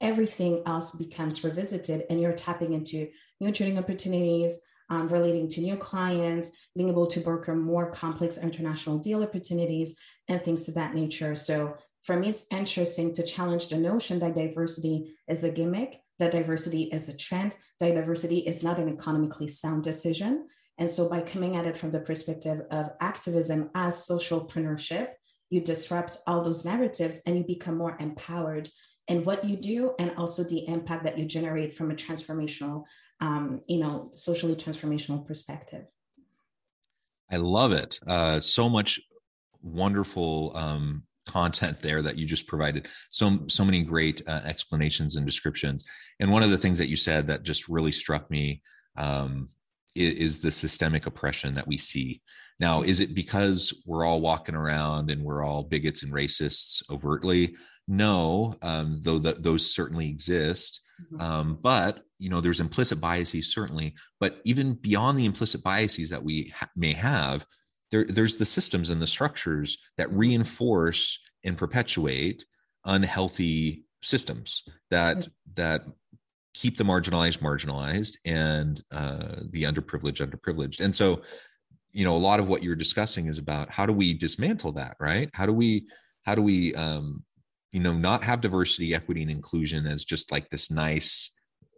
everything 0.00 0.62
else 0.66 0.92
becomes 0.92 1.42
revisited 1.42 2.04
and 2.10 2.20
you're 2.20 2.32
tapping 2.32 2.72
into 2.72 3.08
new 3.40 3.52
trading 3.52 3.78
opportunities, 3.78 4.60
um, 4.90 5.08
relating 5.08 5.48
to 5.48 5.60
new 5.60 5.76
clients, 5.76 6.52
being 6.76 6.88
able 6.88 7.06
to 7.06 7.20
broker 7.20 7.54
more 7.54 7.90
complex 7.90 8.38
international 8.38 8.98
deal 8.98 9.22
opportunities, 9.22 9.98
and 10.28 10.42
things 10.42 10.68
of 10.68 10.74
that 10.74 10.94
nature. 10.94 11.34
So 11.34 11.76
for 12.02 12.18
me, 12.18 12.28
it's 12.28 12.46
interesting 12.50 13.14
to 13.14 13.22
challenge 13.22 13.68
the 13.68 13.76
notion 13.76 14.18
that 14.18 14.34
diversity 14.34 15.14
is 15.28 15.44
a 15.44 15.52
gimmick, 15.52 16.00
that 16.18 16.32
diversity 16.32 16.84
is 16.84 17.08
a 17.08 17.16
trend, 17.16 17.54
that 17.78 17.94
diversity 17.94 18.38
is 18.38 18.64
not 18.64 18.78
an 18.78 18.88
economically 18.88 19.46
sound 19.46 19.84
decision. 19.84 20.48
And 20.78 20.90
so, 20.90 21.08
by 21.08 21.20
coming 21.20 21.56
at 21.56 21.66
it 21.66 21.76
from 21.76 21.92
the 21.92 22.00
perspective 22.00 22.62
of 22.70 22.90
activism 23.00 23.70
as 23.74 24.06
socialpreneurship, 24.06 25.10
you 25.48 25.60
disrupt 25.60 26.16
all 26.26 26.42
those 26.42 26.64
narratives 26.64 27.20
and 27.24 27.36
you 27.36 27.44
become 27.44 27.76
more 27.76 27.96
empowered 28.00 28.68
in 29.06 29.24
what 29.24 29.44
you 29.44 29.56
do 29.56 29.94
and 29.98 30.12
also 30.16 30.42
the 30.42 30.66
impact 30.66 31.04
that 31.04 31.18
you 31.18 31.24
generate 31.24 31.76
from 31.76 31.90
a 31.90 31.94
transformational, 31.94 32.84
um, 33.20 33.60
you 33.68 33.78
know, 33.78 34.10
socially 34.12 34.56
transformational 34.56 35.24
perspective. 35.24 35.84
I 37.30 37.36
love 37.36 37.72
it. 37.72 37.98
Uh, 38.06 38.40
so 38.40 38.68
much 38.68 39.00
wonderful 39.62 40.52
um, 40.54 41.04
content 41.26 41.80
there 41.80 42.02
that 42.02 42.18
you 42.18 42.26
just 42.26 42.46
provided. 42.46 42.88
So 43.10 43.40
so 43.48 43.64
many 43.64 43.82
great 43.82 44.22
uh, 44.26 44.40
explanations 44.44 45.16
and 45.16 45.26
descriptions. 45.26 45.84
And 46.20 46.30
one 46.30 46.42
of 46.42 46.50
the 46.50 46.58
things 46.58 46.78
that 46.78 46.88
you 46.88 46.96
said 46.96 47.26
that 47.26 47.42
just 47.42 47.68
really 47.68 47.92
struck 47.92 48.30
me 48.30 48.62
um, 48.96 49.48
is, 49.94 50.14
is, 50.14 50.40
the 50.40 50.52
systemic 50.52 51.06
oppression 51.06 51.54
that 51.54 51.66
we 51.66 51.78
see. 51.78 52.20
Now 52.60 52.82
is 52.82 53.00
it 53.00 53.14
because 53.14 53.74
we're 53.86 54.04
all 54.04 54.20
walking 54.20 54.54
around 54.54 55.10
and 55.10 55.22
we're 55.22 55.44
all 55.44 55.62
bigots 55.62 56.02
and 56.02 56.12
racists 56.12 56.82
overtly? 56.90 57.54
No 57.88 58.56
um, 58.62 59.00
though 59.02 59.18
th- 59.18 59.36
those 59.36 59.74
certainly 59.74 60.08
exist. 60.08 60.80
Mm-hmm. 61.02 61.20
um, 61.20 61.58
but 61.60 62.04
you 62.18 62.28
know 62.28 62.40
there's 62.40 62.60
implicit 62.60 63.00
biases 63.00 63.52
certainly 63.52 63.94
but 64.20 64.40
even 64.44 64.74
beyond 64.74 65.18
the 65.18 65.24
implicit 65.24 65.62
biases 65.62 66.10
that 66.10 66.22
we 66.22 66.52
ha- 66.54 66.68
may 66.76 66.92
have 66.92 67.44
there, 67.92 68.04
there's 68.04 68.36
the 68.36 68.44
systems 68.44 68.90
and 68.90 69.00
the 69.00 69.06
structures 69.06 69.78
that 69.96 70.10
reinforce 70.10 71.20
and 71.44 71.56
perpetuate 71.56 72.44
unhealthy 72.84 73.84
systems 74.02 74.64
that 74.90 75.18
mm-hmm. 75.18 75.30
that 75.54 75.84
keep 76.54 76.76
the 76.76 76.84
marginalized 76.84 77.38
marginalized 77.38 78.16
and 78.24 78.82
uh, 78.90 79.36
the 79.50 79.62
underprivileged 79.62 80.26
underprivileged 80.26 80.80
and 80.80 80.94
so 80.94 81.22
you 81.92 82.04
know 82.04 82.16
a 82.16 82.18
lot 82.18 82.40
of 82.40 82.48
what 82.48 82.62
you're 82.62 82.74
discussing 82.74 83.26
is 83.26 83.38
about 83.38 83.70
how 83.70 83.86
do 83.86 83.92
we 83.92 84.12
dismantle 84.12 84.72
that 84.72 84.96
right 84.98 85.30
how 85.34 85.46
do 85.46 85.52
we 85.52 85.86
how 86.24 86.34
do 86.34 86.42
we 86.42 86.74
um, 86.74 87.22
you 87.70 87.80
know 87.80 87.92
not 87.92 88.24
have 88.24 88.40
diversity 88.40 88.94
equity 88.94 89.22
and 89.22 89.30
inclusion 89.30 89.86
as 89.86 90.04
just 90.04 90.32
like 90.32 90.48
this 90.50 90.70
nice 90.70 91.30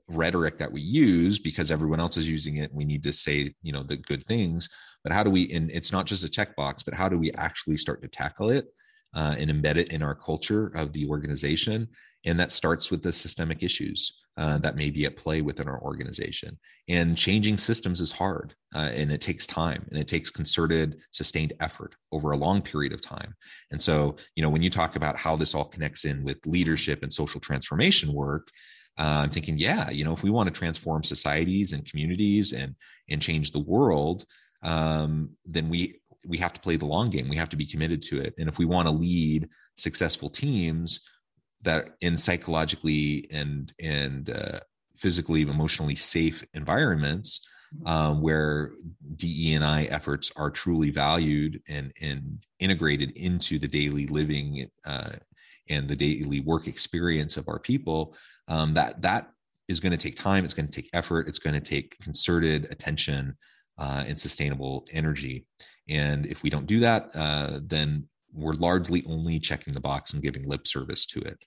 rhetoric 0.08 0.58
that 0.58 0.70
we 0.70 0.80
use 0.80 1.38
because 1.38 1.70
everyone 1.70 2.00
else 2.00 2.16
is 2.16 2.28
using 2.28 2.58
it 2.58 2.72
we 2.74 2.84
need 2.84 3.02
to 3.02 3.12
say 3.12 3.54
you 3.62 3.72
know 3.72 3.82
the 3.82 3.96
good 3.96 4.24
things 4.26 4.68
but 5.02 5.12
how 5.12 5.22
do 5.22 5.30
we 5.30 5.50
and 5.52 5.70
it's 5.70 5.92
not 5.92 6.06
just 6.06 6.24
a 6.24 6.28
checkbox 6.28 6.84
but 6.84 6.94
how 6.94 7.08
do 7.08 7.18
we 7.18 7.32
actually 7.32 7.76
start 7.76 8.02
to 8.02 8.08
tackle 8.08 8.50
it 8.50 8.66
uh, 9.14 9.34
and 9.38 9.50
embed 9.50 9.76
it 9.76 9.92
in 9.92 10.02
our 10.02 10.14
culture 10.14 10.72
of 10.74 10.92
the 10.92 11.08
organization 11.08 11.88
and 12.26 12.38
that 12.38 12.52
starts 12.52 12.90
with 12.90 13.02
the 13.02 13.12
systemic 13.12 13.62
issues 13.62 14.14
uh, 14.36 14.58
that 14.58 14.76
may 14.76 14.90
be 14.90 15.04
at 15.04 15.16
play 15.16 15.42
within 15.42 15.68
our 15.68 15.80
organization. 15.82 16.58
And 16.88 17.16
changing 17.16 17.56
systems 17.56 18.00
is 18.00 18.10
hard 18.10 18.54
uh, 18.74 18.90
and 18.92 19.12
it 19.12 19.20
takes 19.20 19.46
time 19.46 19.86
and 19.90 19.98
it 19.98 20.08
takes 20.08 20.30
concerted, 20.30 21.00
sustained 21.12 21.52
effort 21.60 21.94
over 22.12 22.32
a 22.32 22.36
long 22.36 22.60
period 22.60 22.92
of 22.92 23.00
time. 23.00 23.34
And 23.70 23.80
so, 23.80 24.16
you 24.34 24.42
know, 24.42 24.48
when 24.48 24.62
you 24.62 24.70
talk 24.70 24.96
about 24.96 25.16
how 25.16 25.36
this 25.36 25.54
all 25.54 25.64
connects 25.64 26.04
in 26.04 26.24
with 26.24 26.44
leadership 26.46 27.02
and 27.02 27.12
social 27.12 27.40
transformation 27.40 28.12
work, 28.12 28.48
uh, 28.98 29.22
I'm 29.22 29.30
thinking, 29.30 29.58
yeah, 29.58 29.90
you 29.90 30.04
know, 30.04 30.12
if 30.12 30.22
we 30.22 30.30
want 30.30 30.48
to 30.48 30.54
transform 30.54 31.02
societies 31.02 31.72
and 31.72 31.88
communities 31.88 32.52
and 32.52 32.74
and 33.08 33.20
change 33.20 33.52
the 33.52 33.60
world, 33.60 34.24
um, 34.62 35.30
then 35.44 35.68
we 35.68 36.00
we 36.26 36.38
have 36.38 36.52
to 36.54 36.60
play 36.60 36.76
the 36.76 36.86
long 36.86 37.10
game. 37.10 37.28
We 37.28 37.36
have 37.36 37.50
to 37.50 37.56
be 37.56 37.66
committed 37.66 38.02
to 38.02 38.20
it. 38.20 38.34
And 38.38 38.48
if 38.48 38.58
we 38.58 38.64
want 38.64 38.88
to 38.88 38.94
lead 38.94 39.48
successful 39.76 40.30
teams, 40.30 41.00
that 41.64 41.90
in 42.00 42.16
psychologically 42.16 43.26
and 43.30 43.72
and 43.82 44.30
uh, 44.30 44.60
physically 44.96 45.42
emotionally 45.42 45.96
safe 45.96 46.44
environments 46.54 47.40
um, 47.86 48.20
where 48.22 48.72
DE 49.16 49.54
and 49.54 49.64
I 49.64 49.84
efforts 49.84 50.30
are 50.36 50.50
truly 50.50 50.90
valued 50.90 51.60
and 51.68 51.92
and 52.00 52.44
integrated 52.60 53.12
into 53.12 53.58
the 53.58 53.68
daily 53.68 54.06
living 54.06 54.70
uh, 54.86 55.12
and 55.68 55.88
the 55.88 55.96
daily 55.96 56.40
work 56.40 56.68
experience 56.68 57.36
of 57.36 57.48
our 57.48 57.58
people. 57.58 58.14
Um, 58.48 58.74
that 58.74 59.02
that 59.02 59.30
is 59.68 59.80
going 59.80 59.92
to 59.92 59.98
take 59.98 60.16
time. 60.16 60.44
It's 60.44 60.54
going 60.54 60.68
to 60.68 60.72
take 60.72 60.90
effort. 60.92 61.28
It's 61.28 61.38
going 61.38 61.54
to 61.54 61.60
take 61.60 61.98
concerted 62.00 62.70
attention 62.70 63.36
uh, 63.78 64.04
and 64.06 64.18
sustainable 64.18 64.86
energy. 64.92 65.46
And 65.88 66.26
if 66.26 66.42
we 66.42 66.50
don't 66.50 66.66
do 66.66 66.80
that, 66.80 67.10
uh, 67.14 67.60
then 67.62 68.08
we're 68.32 68.54
largely 68.54 69.04
only 69.06 69.38
checking 69.38 69.72
the 69.72 69.80
box 69.80 70.12
and 70.12 70.22
giving 70.22 70.46
lip 70.48 70.66
service 70.66 71.06
to 71.06 71.20
it. 71.20 71.44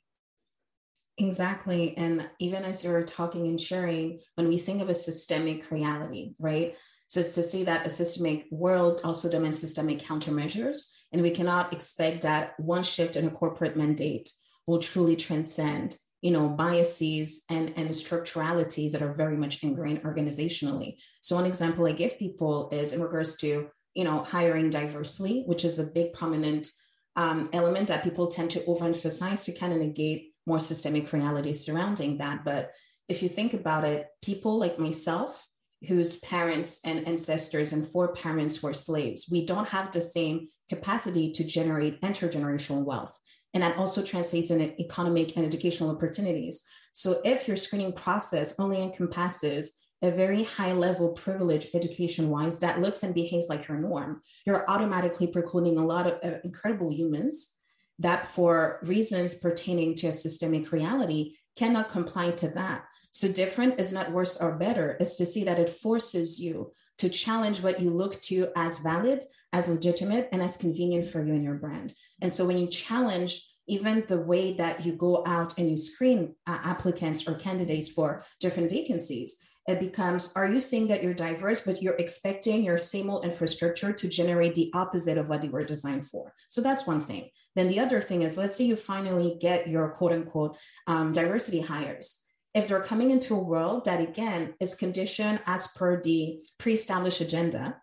Exactly. 1.18 1.98
And 1.98 2.30
even 2.40 2.64
as 2.64 2.84
you're 2.84 3.04
talking 3.04 3.48
and 3.48 3.60
sharing, 3.60 4.20
when 4.36 4.48
we 4.48 4.58
think 4.58 4.82
of 4.82 4.90
a 4.90 4.94
systemic 4.94 5.72
reality, 5.72 6.34
right? 6.40 6.78
So 7.08 7.22
it's 7.22 7.36
to 7.36 7.44
see 7.44 7.64
that 7.64 7.86
a 7.86 7.90
systemic 7.90 8.46
world 8.52 9.02
also 9.04 9.30
demands 9.30 9.60
systemic 9.60 10.00
countermeasures. 10.00 10.92
And 11.12 11.22
we 11.22 11.32
cannot 11.32 11.74
expect 11.74 12.22
that 12.22 12.60
one 12.60 12.84
shift 12.84 13.16
in 13.16 13.26
a 13.26 13.32
corporate 13.32 13.78
mandate 13.78 14.30
will 14.68 14.80
truly 14.80 15.16
transcend, 15.16 15.96
you 16.28 16.34
know, 16.34 16.50
biases 16.50 17.46
and, 17.50 17.72
and 17.78 17.90
structuralities 17.92 18.92
that 18.92 19.02
are 19.02 19.14
very 19.14 19.38
much 19.38 19.64
ingrained 19.64 20.04
organizationally. 20.04 20.98
So 21.22 21.38
one 21.38 21.46
example 21.46 21.88
I 21.88 21.94
give 21.94 22.20
people 22.20 22.68
is 22.74 22.92
in 22.92 23.02
regards 23.02 23.38
to, 23.38 23.70
you 23.94 24.04
know, 24.04 24.26
hiring 24.26 24.70
diversely, 24.70 25.44
which 25.46 25.64
is 25.64 25.80
a 25.80 25.90
big 25.98 26.12
prominent 26.12 26.68
um, 27.16 27.50
element 27.54 27.88
that 27.88 28.04
people 28.04 28.28
tend 28.28 28.52
to 28.52 28.60
overemphasize 28.72 29.46
to 29.46 29.58
kind 29.58 29.72
of 29.72 29.80
negate 29.80 30.34
more 30.46 30.60
systemic 30.60 31.14
realities 31.14 31.64
surrounding 31.66 32.18
that. 32.18 32.44
But 32.44 32.72
if 33.08 33.24
you 33.24 33.30
think 33.30 33.54
about 33.54 33.86
it, 33.86 34.08
people 34.22 34.60
like 34.60 34.78
myself, 34.78 35.48
whose 35.88 36.20
parents 36.20 36.82
and 36.84 37.08
ancestors 37.08 37.72
and 37.72 37.88
foreparents 37.88 38.62
were 38.62 38.74
slaves, 38.74 39.30
we 39.32 39.46
don't 39.46 39.70
have 39.70 39.94
the 39.94 40.02
same 40.02 40.50
capacity 40.68 41.32
to 41.32 41.46
generate 41.46 42.02
intergenerational 42.02 42.84
wealth. 42.84 43.18
And 43.58 43.64
that 43.64 43.78
also 43.80 44.04
translates 44.04 44.52
in 44.52 44.80
economic 44.80 45.36
and 45.36 45.44
educational 45.44 45.90
opportunities. 45.90 46.62
So 46.94 47.22
if 47.26 47.48
your 47.48 47.58
screening 47.58 47.92
process 47.92 48.54
only 48.60 48.84
encompasses 48.84 49.82
a 50.04 50.12
very 50.12 50.44
high 50.44 50.74
level 50.74 51.10
privilege 51.10 51.66
education 51.74 52.30
wise 52.30 52.60
that 52.60 52.82
looks 52.82 53.02
and 53.02 53.16
behaves 53.16 53.50
like 53.50 53.68
your 53.68 53.80
norm, 53.80 54.22
you're 54.46 54.70
automatically 54.70 55.26
precluding 55.26 55.80
a 55.80 55.86
lot 55.88 56.06
of 56.06 56.20
uh, 56.24 56.38
incredible 56.44 56.92
humans 56.94 57.56
that 57.98 58.28
for 58.28 58.80
reasons 58.84 59.34
pertaining 59.34 59.96
to 59.96 60.10
a 60.10 60.14
systemic 60.14 60.72
reality 60.72 61.34
cannot 61.58 61.90
comply 61.90 62.30
to 62.30 62.50
that. 62.50 62.84
So 63.10 63.28
different 63.28 63.80
is 63.80 63.92
not 63.92 64.12
worse 64.12 64.40
or 64.40 64.60
better, 64.60 64.98
is 65.00 65.16
to 65.16 65.26
see 65.26 65.44
that 65.46 65.58
it 65.58 65.72
forces 65.72 66.40
you 66.40 66.74
to 66.98 67.10
challenge 67.10 67.62
what 67.62 67.80
you 67.80 67.90
look 67.90 68.22
to 68.22 68.50
as 68.56 68.80
valid, 68.80 69.24
as 69.54 69.70
legitimate, 69.70 70.30
and 70.32 70.42
as 70.42 70.58
convenient 70.58 71.08
for 71.08 71.24
you 71.24 71.34
and 71.34 71.44
your 71.44 71.56
brand. 71.56 71.94
And 72.22 72.32
so 72.32 72.46
when 72.46 72.58
you 72.58 72.68
challenge 72.68 73.48
even 73.68 74.04
the 74.08 74.20
way 74.20 74.54
that 74.54 74.86
you 74.86 74.94
go 74.94 75.24
out 75.26 75.58
and 75.58 75.70
you 75.70 75.78
screen 75.78 76.36
uh, 76.48 76.58
applicants 76.64 77.28
or 77.28 77.36
candidates 77.36 77.90
for 77.90 78.24
different 78.40 78.70
vacancies, 78.70 79.48
it 79.68 79.82
becomes 79.82 80.32
are 80.36 80.48
you 80.48 80.62
saying 80.62 80.88
that 80.88 81.04
you're 81.04 81.14
diverse 81.14 81.60
but 81.62 81.82
you're 81.82 81.96
expecting 81.96 82.64
your 82.64 82.78
same 82.78 83.10
old 83.10 83.26
infrastructure 83.26 83.92
to 83.92 84.08
generate 84.08 84.54
the 84.54 84.72
opposite 84.74 85.18
of 85.18 85.28
what 85.28 85.42
they 85.42 85.50
were 85.50 85.66
designed 85.66 86.08
for? 86.08 86.34
So 86.50 86.62
that's 86.62 86.88
one 86.88 87.02
thing. 87.02 87.30
Then 87.56 87.68
the 87.68 87.80
other 87.80 88.02
thing 88.02 88.22
is 88.22 88.38
let's 88.38 88.56
say 88.56 88.64
you 88.64 88.78
finally 88.78 89.38
get 89.42 89.68
your 89.68 89.90
quote 89.90 90.14
unquote 90.14 90.58
um, 90.88 91.12
diversity 91.12 91.60
hires 91.60 92.24
if 92.58 92.68
they're 92.68 92.82
coming 92.82 93.12
into 93.12 93.36
a 93.36 93.40
world 93.40 93.86
that 93.86 94.02
again 94.02 94.56
is 94.60 94.74
conditioned 94.74 95.40
as 95.46 95.68
per 95.68 96.02
the 96.02 96.44
pre-established 96.58 97.22
agenda 97.22 97.78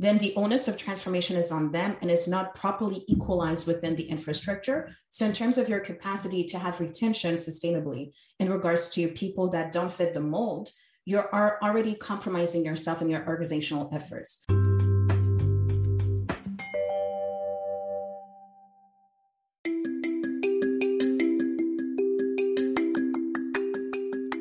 then 0.00 0.18
the 0.18 0.34
onus 0.36 0.68
of 0.68 0.76
transformation 0.76 1.36
is 1.36 1.50
on 1.50 1.72
them 1.72 1.96
and 2.00 2.10
it's 2.10 2.28
not 2.28 2.54
properly 2.54 3.02
equalized 3.08 3.66
within 3.66 3.96
the 3.96 4.04
infrastructure. 4.04 4.94
So, 5.10 5.26
in 5.26 5.32
terms 5.32 5.58
of 5.58 5.68
your 5.68 5.80
capacity 5.80 6.44
to 6.44 6.58
have 6.60 6.78
retention 6.78 7.34
sustainably 7.34 8.12
in 8.38 8.48
regards 8.48 8.90
to 8.90 9.08
people 9.08 9.48
that 9.50 9.72
don't 9.72 9.92
fit 9.92 10.14
the 10.14 10.20
mold, 10.20 10.70
you're 11.04 11.28
already 11.34 11.96
compromising 11.96 12.64
yourself 12.64 13.00
and 13.00 13.10
your 13.10 13.26
organizational 13.26 13.90
efforts. 13.92 14.44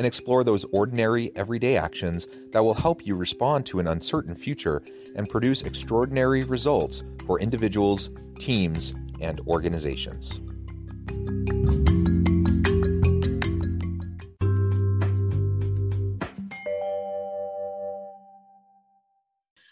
and 0.00 0.06
explore 0.06 0.42
those 0.42 0.64
ordinary, 0.72 1.30
everyday 1.36 1.76
actions 1.76 2.26
that 2.52 2.64
will 2.64 2.72
help 2.72 3.06
you 3.06 3.14
respond 3.14 3.66
to 3.66 3.80
an 3.80 3.86
uncertain 3.86 4.34
future 4.34 4.82
and 5.14 5.28
produce 5.28 5.60
extraordinary 5.60 6.42
results 6.42 7.02
for 7.26 7.38
individuals, 7.38 8.08
teams, 8.38 8.94
and 9.20 9.40
organizations. 9.40 10.40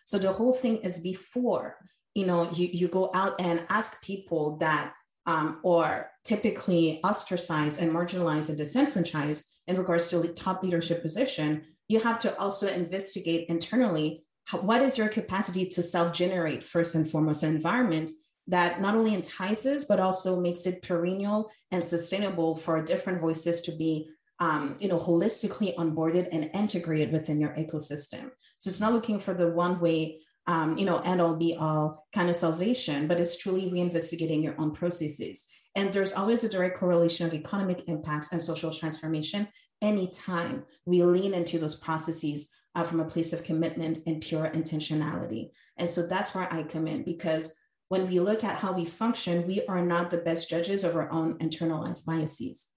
So 0.05 0.19
the 0.19 0.35
whole 0.35 0.53
thing 0.53 0.77
is 0.83 1.01
before, 1.01 1.79
you 2.15 2.27
know, 2.27 2.51
you, 2.53 2.69
you 2.71 2.89
go 2.89 3.11
out 3.15 3.41
and 3.41 3.63
ask 3.71 4.03
people 4.03 4.59
that 4.59 4.93
um, 5.25 5.61
or 5.63 6.11
typically 6.25 7.01
ostracized 7.03 7.81
and 7.81 7.91
marginalized 7.91 8.51
and 8.51 8.59
disenfranchised 8.59 9.47
in 9.69 9.77
regards 9.77 10.11
to 10.11 10.19
the 10.19 10.29
top 10.29 10.63
leadership 10.63 11.03
position, 11.03 11.63
you 11.87 12.01
have 12.01 12.19
to 12.21 12.37
also 12.39 12.67
investigate 12.69 13.49
internally 13.49 14.25
how, 14.47 14.59
what 14.59 14.83
is 14.83 14.99
your 14.99 15.09
capacity 15.09 15.67
to 15.67 15.83
self-generate 15.83 16.65
first 16.65 16.95
and 16.95 17.09
foremost 17.09 17.43
an 17.43 17.55
environment 17.55 18.11
that 18.47 18.81
not 18.81 18.95
only 18.95 19.15
entices 19.15 19.85
but 19.85 20.01
also 20.01 20.41
makes 20.41 20.67
it 20.67 20.83
perennial 20.83 21.51
and 21.71 21.85
sustainable 21.85 22.57
for 22.57 22.83
different 22.83 23.21
voices 23.21 23.61
to 23.61 23.73
be 23.73 24.09
um, 24.41 24.75
you 24.81 24.89
know 24.89 24.99
holistically 24.99 25.75
onboarded 25.77 26.29
and 26.33 26.51
integrated 26.55 27.13
within 27.13 27.41
your 27.41 27.51
ecosystem. 27.51 28.31
So 28.59 28.69
it's 28.69 28.81
not 28.81 28.93
looking 28.93 29.19
for 29.19 29.35
the 29.35 29.49
one 29.49 29.81
way 29.81 30.21
um, 30.47 30.79
you 30.79 30.87
know 30.87 30.99
end 30.99 31.21
all 31.21 31.37
be 31.37 31.57
all 31.57 32.07
kind 32.15 32.31
of 32.31 32.37
salvation 32.37 33.07
but 33.07 33.21
it's 33.21 33.37
truly 33.37 33.71
reinvestigating 33.71 34.43
your 34.43 34.59
own 34.59 34.73
processes 34.73 35.45
and 35.75 35.93
there's 35.93 36.13
always 36.13 36.45
a 36.45 36.49
direct 36.49 36.77
correlation 36.77 37.27
of 37.27 37.35
economic 37.35 37.89
impact 37.89 38.29
and 38.33 38.41
social 38.41 38.73
transformation 38.73 39.49
anytime 39.81 40.65
we 40.87 41.03
lean 41.03 41.35
into 41.35 41.59
those 41.59 41.77
processes 41.77 42.51
uh, 42.75 42.83
from 42.83 43.01
a 43.01 43.05
place 43.05 43.33
of 43.33 43.45
commitment 43.45 44.01
and 44.07 44.21
pure 44.23 44.51
intentionality 44.55 45.51
and 45.77 45.89
so 45.89 46.07
that's 46.07 46.35
where 46.35 46.53
i 46.53 46.63
come 46.63 46.87
in 46.87 47.03
because 47.03 47.57
when 47.89 48.07
we 48.07 48.21
look 48.21 48.45
at 48.45 48.57
how 48.57 48.73
we 48.73 48.85
function, 48.85 49.47
we 49.47 49.65
are 49.67 49.83
not 49.83 50.11
the 50.11 50.19
best 50.19 50.49
judges 50.49 50.85
of 50.85 50.95
our 50.95 51.11
own 51.11 51.39
internalized 51.39 52.05
biases. 52.05 52.69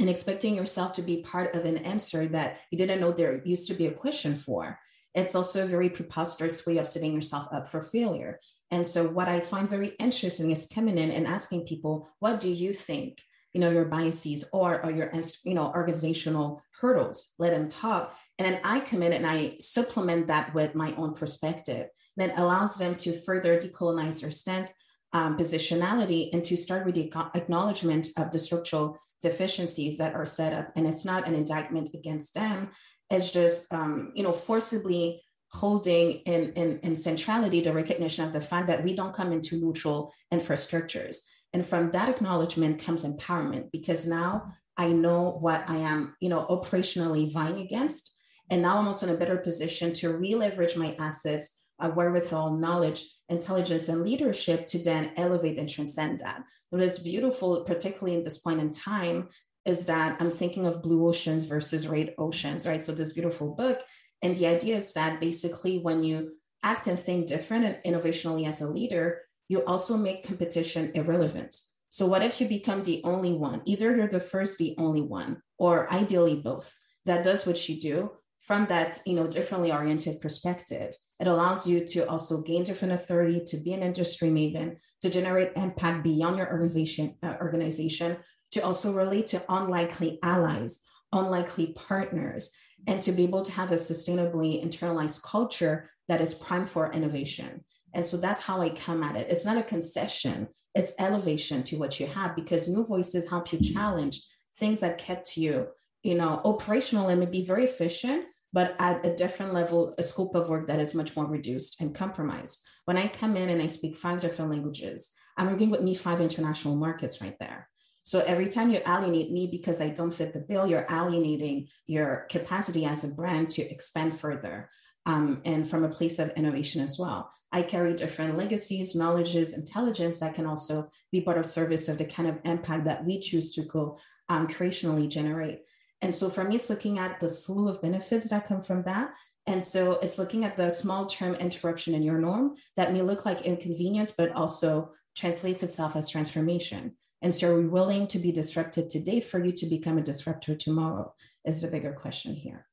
And 0.00 0.08
expecting 0.08 0.54
yourself 0.54 0.94
to 0.94 1.02
be 1.02 1.18
part 1.18 1.54
of 1.54 1.66
an 1.66 1.78
answer 1.78 2.26
that 2.28 2.60
you 2.70 2.78
didn't 2.78 3.00
know 3.00 3.12
there 3.12 3.42
used 3.44 3.68
to 3.68 3.74
be 3.74 3.86
a 3.86 3.92
question 3.92 4.36
for, 4.36 4.78
it's 5.14 5.34
also 5.34 5.62
a 5.62 5.68
very 5.68 5.90
preposterous 5.90 6.66
way 6.66 6.78
of 6.78 6.88
setting 6.88 7.12
yourself 7.12 7.46
up 7.52 7.66
for 7.66 7.82
failure. 7.82 8.40
And 8.72 8.86
so, 8.86 9.06
what 9.06 9.28
I 9.28 9.40
find 9.40 9.68
very 9.68 9.88
interesting 10.00 10.50
is 10.50 10.66
coming 10.66 10.96
in 10.96 11.10
and 11.10 11.26
asking 11.26 11.66
people, 11.66 12.08
what 12.20 12.40
do 12.40 12.50
you 12.50 12.72
think? 12.72 13.20
You 13.52 13.60
know, 13.60 13.70
your 13.70 13.84
biases 13.84 14.44
or, 14.50 14.82
or 14.82 14.90
your, 14.90 15.12
you 15.44 15.52
know, 15.52 15.66
organizational 15.66 16.62
hurdles, 16.80 17.34
let 17.38 17.50
them 17.50 17.68
talk. 17.68 18.16
And 18.38 18.48
then 18.48 18.62
I 18.64 18.80
come 18.80 19.02
in 19.02 19.12
and 19.12 19.26
I 19.26 19.56
supplement 19.60 20.26
that 20.28 20.54
with 20.54 20.74
my 20.74 20.94
own 20.96 21.12
perspective 21.12 21.88
that 22.16 22.38
allows 22.38 22.78
them 22.78 22.94
to 22.96 23.12
further 23.12 23.58
decolonize 23.58 24.22
their 24.22 24.30
stance, 24.30 24.72
um, 25.12 25.36
positionality, 25.36 26.30
and 26.32 26.42
to 26.44 26.56
start 26.56 26.86
with 26.86 26.94
the 26.94 27.12
acknowledgement 27.34 28.08
of 28.16 28.30
the 28.30 28.38
structural 28.38 28.98
deficiencies 29.20 29.98
that 29.98 30.14
are 30.14 30.24
set 30.24 30.54
up. 30.54 30.72
And 30.76 30.86
it's 30.86 31.04
not 31.04 31.28
an 31.28 31.34
indictment 31.34 31.90
against 31.92 32.32
them. 32.32 32.70
It's 33.10 33.30
just, 33.30 33.70
um, 33.70 34.12
you 34.14 34.22
know, 34.22 34.32
forcibly 34.32 35.22
holding 35.52 36.12
in, 36.24 36.52
in, 36.52 36.78
in 36.80 36.96
centrality 36.96 37.60
the 37.60 37.72
recognition 37.72 38.24
of 38.24 38.32
the 38.32 38.40
fact 38.40 38.66
that 38.68 38.82
we 38.82 38.94
don't 38.94 39.14
come 39.14 39.32
into 39.32 39.56
neutral 39.56 40.12
infrastructures. 40.32 41.18
And 41.52 41.64
from 41.64 41.90
that 41.90 42.08
acknowledgement 42.08 42.82
comes 42.82 43.04
empowerment 43.04 43.70
because 43.70 44.06
now 44.06 44.46
I 44.76 44.92
know 44.92 45.36
what 45.40 45.68
I 45.68 45.76
am, 45.76 46.16
you 46.20 46.30
know, 46.30 46.46
operationally 46.46 47.30
vying 47.30 47.58
against. 47.58 48.16
And 48.48 48.62
now 48.62 48.78
I'm 48.78 48.86
also 48.86 49.06
in 49.06 49.14
a 49.14 49.18
better 49.18 49.36
position 49.36 49.92
to 49.94 50.16
re-leverage 50.16 50.76
my 50.76 50.96
assets 50.98 51.60
uh, 51.78 51.90
wherewithal, 51.90 52.56
knowledge, 52.56 53.04
intelligence, 53.28 53.88
and 53.88 54.02
leadership 54.02 54.66
to 54.68 54.82
then 54.82 55.12
elevate 55.16 55.58
and 55.58 55.68
transcend 55.68 56.20
that. 56.20 56.42
What 56.70 56.82
is 56.82 56.98
beautiful, 56.98 57.62
particularly 57.64 58.16
in 58.16 58.22
this 58.22 58.38
point 58.38 58.60
in 58.60 58.70
time, 58.70 59.28
is 59.64 59.86
that 59.86 60.20
I'm 60.20 60.30
thinking 60.30 60.66
of 60.66 60.82
blue 60.82 61.06
oceans 61.08 61.44
versus 61.44 61.86
red 61.86 62.14
oceans, 62.18 62.66
right? 62.66 62.82
So 62.82 62.92
this 62.92 63.12
beautiful 63.12 63.54
book. 63.54 63.80
And 64.22 64.36
the 64.36 64.46
idea 64.46 64.76
is 64.76 64.92
that 64.92 65.20
basically 65.20 65.78
when 65.78 66.02
you 66.02 66.32
act 66.62 66.86
and 66.86 66.98
think 66.98 67.26
different 67.26 67.64
and 67.64 67.76
innovationally 67.84 68.46
as 68.46 68.60
a 68.60 68.68
leader, 68.68 69.22
you 69.48 69.64
also 69.64 69.96
make 69.96 70.26
competition 70.26 70.92
irrelevant. 70.94 71.56
So 71.88 72.06
what 72.06 72.22
if 72.22 72.40
you 72.40 72.48
become 72.48 72.82
the 72.82 73.02
only 73.04 73.32
one? 73.32 73.60
Either 73.66 73.94
you're 73.94 74.08
the 74.08 74.20
first, 74.20 74.58
the 74.58 74.74
only 74.78 75.02
one, 75.02 75.42
or 75.58 75.92
ideally 75.92 76.36
both. 76.36 76.74
That 77.04 77.24
does 77.24 77.46
what 77.46 77.68
you 77.68 77.80
do 77.80 78.12
from 78.40 78.66
that, 78.66 79.00
you 79.04 79.14
know, 79.14 79.26
differently 79.26 79.72
oriented 79.72 80.20
perspective. 80.20 80.94
It 81.20 81.28
allows 81.28 81.66
you 81.66 81.84
to 81.88 82.08
also 82.08 82.40
gain 82.40 82.64
different 82.64 82.94
authority, 82.94 83.42
to 83.46 83.56
be 83.58 83.72
an 83.74 83.82
industry 83.82 84.28
maven, 84.30 84.76
to 85.02 85.10
generate 85.10 85.52
impact 85.56 86.02
beyond 86.02 86.38
your 86.38 86.50
organization, 86.50 87.16
uh, 87.22 87.34
organization, 87.40 88.16
to 88.52 88.60
also 88.60 88.92
relate 88.92 89.26
to 89.28 89.42
unlikely 89.48 90.18
allies, 90.22 90.80
unlikely 91.12 91.74
partners, 91.74 92.50
and 92.86 93.00
to 93.02 93.12
be 93.12 93.24
able 93.24 93.42
to 93.42 93.52
have 93.52 93.70
a 93.70 93.76
sustainably 93.76 94.64
internalized 94.64 95.22
culture 95.22 95.90
that 96.08 96.20
is 96.20 96.34
primed 96.34 96.68
for 96.68 96.92
innovation. 96.92 97.64
And 97.94 98.04
so 98.04 98.16
that's 98.16 98.42
how 98.42 98.60
I 98.60 98.70
come 98.70 99.02
at 99.02 99.16
it. 99.16 99.28
It's 99.30 99.46
not 99.46 99.58
a 99.58 99.62
concession, 99.62 100.48
it's 100.74 100.94
elevation 100.98 101.62
to 101.64 101.76
what 101.76 102.00
you 102.00 102.06
have 102.06 102.34
because 102.34 102.68
new 102.68 102.84
voices 102.84 103.28
help 103.28 103.52
you 103.52 103.60
challenge 103.60 104.22
things 104.56 104.80
that 104.80 104.98
kept 104.98 105.36
you, 105.36 105.68
you 106.02 106.14
know, 106.14 106.40
operational 106.44 107.08
and 107.08 107.20
maybe 107.20 107.44
very 107.44 107.64
efficient, 107.64 108.24
but 108.52 108.74
at 108.78 109.04
a 109.04 109.14
different 109.14 109.54
level, 109.54 109.94
a 109.98 110.02
scope 110.02 110.34
of 110.34 110.48
work 110.48 110.66
that 110.66 110.80
is 110.80 110.94
much 110.94 111.14
more 111.16 111.26
reduced 111.26 111.80
and 111.80 111.94
compromised. 111.94 112.64
When 112.84 112.96
I 112.96 113.08
come 113.08 113.36
in 113.36 113.48
and 113.48 113.62
I 113.62 113.66
speak 113.66 113.96
five 113.96 114.20
different 114.20 114.50
languages, 114.50 115.10
I'm 115.36 115.50
working 115.50 115.70
with 115.70 115.82
me 115.82 115.94
five 115.94 116.20
international 116.20 116.76
markets 116.76 117.20
right 117.20 117.36
there. 117.38 117.68
So 118.02 118.20
every 118.20 118.48
time 118.48 118.70
you 118.70 118.80
alienate 118.86 119.30
me 119.30 119.46
because 119.46 119.80
I 119.80 119.90
don't 119.90 120.12
fit 120.12 120.32
the 120.32 120.40
bill, 120.40 120.66
you're 120.66 120.86
alienating 120.90 121.68
your 121.86 122.26
capacity 122.30 122.84
as 122.84 123.04
a 123.04 123.08
brand 123.08 123.50
to 123.50 123.62
expand 123.62 124.18
further. 124.18 124.70
Um, 125.04 125.42
and 125.44 125.68
from 125.68 125.82
a 125.82 125.88
place 125.88 126.20
of 126.20 126.30
innovation 126.36 126.80
as 126.80 126.96
well. 126.96 127.28
I 127.50 127.62
carry 127.62 127.92
different 127.92 128.38
legacies, 128.38 128.94
knowledges, 128.94 129.52
intelligence 129.52 130.20
that 130.20 130.36
can 130.36 130.46
also 130.46 130.90
be 131.10 131.20
part 131.20 131.38
of 131.38 131.44
service 131.44 131.88
of 131.88 131.98
the 131.98 132.04
kind 132.04 132.28
of 132.28 132.38
impact 132.44 132.84
that 132.84 133.04
we 133.04 133.18
choose 133.18 133.52
to 133.54 133.62
go 133.62 133.98
um, 134.28 134.46
creationally 134.46 135.08
generate. 135.08 135.62
And 136.00 136.14
so 136.14 136.28
for 136.28 136.44
me, 136.44 136.56
it's 136.56 136.70
looking 136.70 136.98
at 136.98 137.20
the 137.20 137.28
slew 137.28 137.68
of 137.68 137.82
benefits 137.82 138.28
that 138.30 138.46
come 138.46 138.62
from 138.62 138.84
that. 138.84 139.12
And 139.46 139.62
so 139.62 139.98
it's 140.00 140.18
looking 140.18 140.44
at 140.44 140.56
the 140.56 140.70
small 140.70 141.06
term 141.06 141.34
interruption 141.34 141.94
in 141.94 142.02
your 142.02 142.18
norm 142.18 142.54
that 142.76 142.92
may 142.92 143.02
look 143.02 143.26
like 143.26 143.42
inconvenience, 143.42 144.12
but 144.12 144.32
also 144.32 144.92
translates 145.16 145.62
itself 145.62 145.96
as 145.96 146.10
transformation. 146.10 146.96
And 147.22 147.32
so 147.32 147.52
are 147.52 147.58
we 147.58 147.66
willing 147.66 148.08
to 148.08 148.18
be 148.18 148.32
disrupted 148.32 148.90
today 148.90 149.20
for 149.20 149.42
you 149.42 149.52
to 149.52 149.66
become 149.66 149.96
a 149.96 150.02
disruptor 150.02 150.56
tomorrow? 150.56 151.14
Is 151.44 151.62
the 151.62 151.68
bigger 151.68 151.92
question 151.92 152.34
here. 152.34 152.66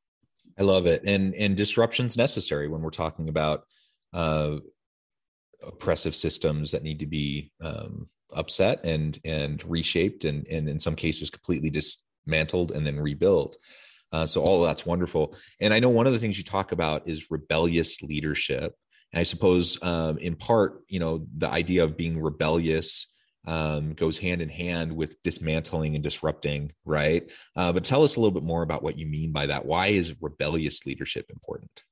I 0.60 0.64
love 0.64 0.88
it. 0.88 1.04
And 1.06 1.34
and 1.36 1.56
disruption's 1.56 2.18
necessary 2.18 2.68
when 2.68 2.82
we're 2.82 2.90
talking 2.90 3.30
about 3.30 3.64
uh, 4.14 4.58
oppressive 5.64 6.16
systems 6.16 6.72
that 6.72 6.84
need 6.84 7.00
to 7.00 7.06
be 7.06 7.52
um, 7.62 8.08
upset 8.36 8.82
and 8.84 9.20
and 9.24 9.64
reshaped 9.64 10.26
and 10.26 10.46
and 10.48 10.68
in 10.68 10.80
some 10.80 10.96
cases 10.96 11.30
completely 11.30 11.70
dismantled 11.70 12.72
and 12.72 12.86
then 12.86 13.00
rebuilt. 13.00 13.56
Uh, 14.12 14.26
so 14.26 14.42
all 14.42 14.62
that's 14.64 14.86
wonderful. 14.86 15.36
And 15.62 15.74
I 15.74 15.80
know 15.80 15.90
one 15.90 16.08
of 16.08 16.14
the 16.14 16.20
things 16.20 16.38
you 16.38 16.44
talk 16.44 16.72
about 16.72 17.08
is 17.08 17.30
rebellious 17.30 18.02
leadership. 18.02 18.76
And 19.14 19.20
I 19.20 19.24
suppose 19.24 19.78
um, 19.84 20.18
in 20.18 20.36
part, 20.36 20.84
you 20.88 21.00
know, 21.00 21.28
the 21.38 21.50
idea 21.50 21.84
of 21.84 21.96
being 21.98 22.20
rebellious 22.20 23.08
um, 23.48 23.94
goes 23.94 24.18
hand 24.18 24.42
in 24.42 24.50
hand 24.50 24.96
with 24.96 25.22
dismantling 25.24 25.96
and 25.96 26.04
disrupting, 26.04 26.72
right? 26.86 27.32
Uh, 27.56 27.72
but 27.72 27.84
tell 27.84 28.04
us 28.04 28.16
a 28.16 28.20
little 28.20 28.34
bit 28.34 28.44
more 28.44 28.64
about 28.64 28.84
what 28.84 28.98
you 28.98 29.08
mean 29.08 29.32
by 29.32 29.46
that. 29.48 29.66
Why 29.66 29.88
is 29.88 30.22
rebellious 30.22 30.86
leadership 30.86 31.26
important? 31.30 31.84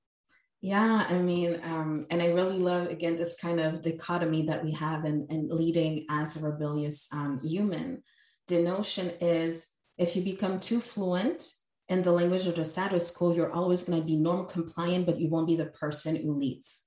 Yeah, 0.62 1.06
I 1.08 1.20
mean, 1.20 1.60
um, 1.64 2.04
and 2.10 2.22
I 2.22 2.28
really 2.28 2.58
love 2.58 2.88
again 2.88 3.16
this 3.16 3.40
kind 3.40 3.60
of 3.60 3.82
dichotomy 3.82 4.48
that 4.48 4.64
we 4.64 4.72
have 4.74 5.06
in, 5.06 5.28
in 5.30 5.50
leading 5.50 6.06
as 6.10 6.36
a 6.36 6.42
rebellious 6.42 7.08
um, 7.14 7.40
human. 7.44 8.04
The 8.48 8.62
notion 8.62 9.12
is 9.22 9.78
if 9.98 10.16
you 10.16 10.24
become 10.24 10.60
too 10.60 10.80
fluent 10.80 11.52
in 11.90 12.02
the 12.02 12.12
language 12.12 12.48
of 12.48 12.56
the 12.56 12.66
status 12.66 13.12
quo, 13.12 13.34
you're 13.34 13.54
always 13.54 13.84
going 13.84 14.00
to 14.00 14.06
be 14.06 14.18
norm 14.18 14.48
compliant, 14.48 15.06
but 15.06 15.20
you 15.20 15.30
won't 15.30 15.48
be 15.48 15.56
the 15.56 15.68
person 15.68 16.16
who 16.16 16.34
leads. 16.34 16.87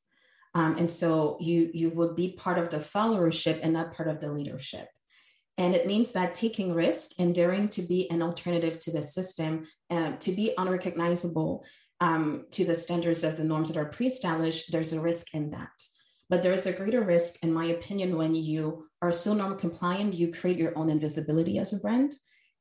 Um, 0.54 0.76
and 0.78 0.90
so 0.90 1.36
you 1.40 1.70
you 1.72 1.90
would 1.90 2.16
be 2.16 2.32
part 2.32 2.58
of 2.58 2.70
the 2.70 2.78
followership 2.78 3.60
and 3.62 3.72
not 3.72 3.94
part 3.94 4.08
of 4.08 4.20
the 4.20 4.32
leadership. 4.32 4.88
And 5.58 5.74
it 5.74 5.86
means 5.86 6.12
that 6.12 6.34
taking 6.34 6.72
risk 6.72 7.10
and 7.18 7.34
daring 7.34 7.68
to 7.70 7.82
be 7.82 8.10
an 8.10 8.22
alternative 8.22 8.78
to 8.80 8.92
the 8.92 9.02
system, 9.02 9.66
uh, 9.90 10.12
to 10.16 10.32
be 10.32 10.54
unrecognizable 10.56 11.64
um, 12.00 12.46
to 12.52 12.64
the 12.64 12.74
standards 12.74 13.22
of 13.24 13.36
the 13.36 13.44
norms 13.44 13.68
that 13.68 13.76
are 13.76 13.84
pre-established, 13.84 14.72
there's 14.72 14.94
a 14.94 15.00
risk 15.00 15.34
in 15.34 15.50
that. 15.50 15.68
But 16.30 16.42
there 16.42 16.54
is 16.54 16.66
a 16.66 16.72
greater 16.72 17.02
risk, 17.02 17.34
in 17.42 17.52
my 17.52 17.66
opinion, 17.66 18.16
when 18.16 18.34
you 18.34 18.86
are 19.02 19.12
so 19.12 19.34
norm 19.34 19.58
compliant, 19.58 20.14
you 20.14 20.32
create 20.32 20.56
your 20.56 20.76
own 20.78 20.88
invisibility 20.88 21.58
as 21.58 21.72
a 21.72 21.80
brand. 21.80 22.14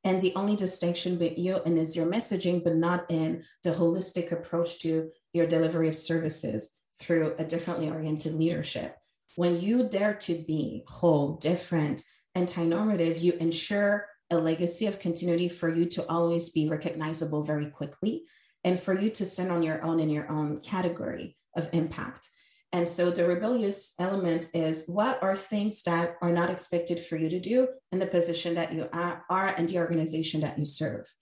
And 0.04 0.20
the 0.20 0.34
only 0.34 0.56
distinction 0.56 1.18
with 1.18 1.38
you 1.38 1.60
and 1.64 1.78
is 1.78 1.96
your 1.96 2.06
messaging, 2.06 2.62
but 2.62 2.76
not 2.76 3.06
in 3.10 3.44
the 3.62 3.70
holistic 3.70 4.32
approach 4.32 4.78
to 4.80 5.10
your 5.32 5.46
delivery 5.46 5.88
of 5.88 5.96
services 5.96 6.79
through 6.94 7.34
a 7.38 7.44
differently 7.44 7.90
oriented 7.90 8.34
leadership. 8.34 8.96
When 9.36 9.60
you 9.60 9.88
dare 9.88 10.14
to 10.14 10.34
be 10.46 10.84
whole, 10.86 11.36
different, 11.36 12.02
anti-normative, 12.34 13.18
you 13.18 13.32
ensure 13.34 14.06
a 14.30 14.38
legacy 14.38 14.86
of 14.86 15.00
continuity 15.00 15.48
for 15.48 15.74
you 15.74 15.86
to 15.86 16.06
always 16.08 16.50
be 16.50 16.68
recognizable 16.68 17.42
very 17.42 17.66
quickly 17.66 18.24
and 18.64 18.78
for 18.78 18.98
you 18.98 19.10
to 19.10 19.26
stand 19.26 19.50
on 19.50 19.62
your 19.62 19.82
own 19.82 20.00
in 20.00 20.10
your 20.10 20.30
own 20.30 20.60
category. 20.60 21.36
of 21.56 21.68
impact. 21.72 22.28
And 22.72 22.88
so 22.88 23.10
the 23.10 23.26
rebellious 23.26 23.94
element 23.98 24.48
is 24.54 24.88
what 24.88 25.20
are 25.22 25.36
things 25.36 25.82
that 25.82 26.14
are 26.22 26.30
not 26.30 26.50
expected 26.50 27.00
for 27.00 27.16
you 27.16 27.28
to 27.28 27.40
do 27.40 27.68
in 27.90 27.98
the 27.98 28.06
position 28.06 28.54
that 28.54 28.72
you 28.72 28.88
are 28.92 29.54
and 29.56 29.68
the 29.68 29.78
organization 29.78 30.40
that 30.42 30.58
you 30.58 30.64
serve. 30.64 31.12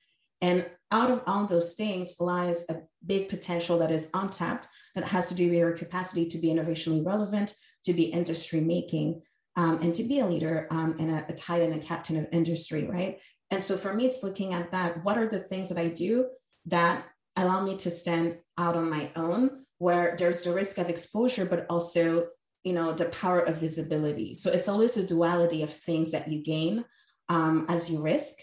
And 0.41 0.69
out 0.91 1.11
of 1.11 1.23
all 1.27 1.45
those 1.47 1.75
things 1.75 2.17
lies 2.21 2.69
a 2.69 2.83
big 3.05 3.29
potential 3.29 3.79
that 3.79 3.91
is 3.91 4.11
untapped 4.15 4.69
that 4.95 5.09
has 5.09 5.29
to 5.29 5.35
do 5.35 5.49
with 5.51 5.59
your 5.59 5.73
capacity 5.73 6.29
to 6.29 6.39
be 6.39 6.49
innovationally 6.49 7.05
relevant, 7.05 7.55
to 7.85 7.93
be 7.93 8.05
industry 8.05 8.61
making, 8.61 9.23
um, 9.57 9.79
and 9.83 9.95
to 9.95 10.05
be 10.05 10.21
a 10.21 10.27
leader 10.27 10.67
um, 10.71 10.97
and 10.99 11.11
a, 11.11 11.27
a 11.29 11.33
titan 11.33 11.73
and 11.73 11.83
a 11.83 11.87
captain 11.87 12.17
of 12.17 12.27
industry, 12.33 12.87
right? 12.87 13.19
And 13.51 13.63
so 13.63 13.77
for 13.77 13.93
me, 13.95 14.07
it's 14.07 14.23
looking 14.23 14.55
at 14.55 14.71
that. 14.73 15.05
What 15.05 15.19
are 15.19 15.29
the 15.29 15.41
things 15.41 15.69
that 15.69 15.79
I 15.79 15.89
do 15.89 16.27
that 16.67 17.05
allow 17.37 17.63
me 17.63 17.77
to 17.77 17.91
stand 17.91 18.39
out 18.59 18.77
on 18.77 18.91
my 18.91 19.11
own, 19.17 19.65
where 19.79 20.17
there's 20.19 20.43
the 20.43 20.53
risk 20.53 20.79
of 20.79 20.89
exposure, 20.89 21.45
but 21.45 21.67
also, 21.71 22.27
you 22.65 22.73
know, 22.73 22.93
the 22.93 23.07
power 23.07 23.41
of 23.41 23.59
visibility. 23.59 24.35
So 24.35 24.51
it's 24.51 24.69
always 24.69 24.97
a 24.97 25.07
duality 25.07 25.63
of 25.63 25.73
things 25.73 26.13
that 26.13 26.31
you 26.31 26.43
gain 26.43 26.85
um, 27.29 27.67
as 27.69 27.91
you 27.91 28.03
risk. 28.03 28.35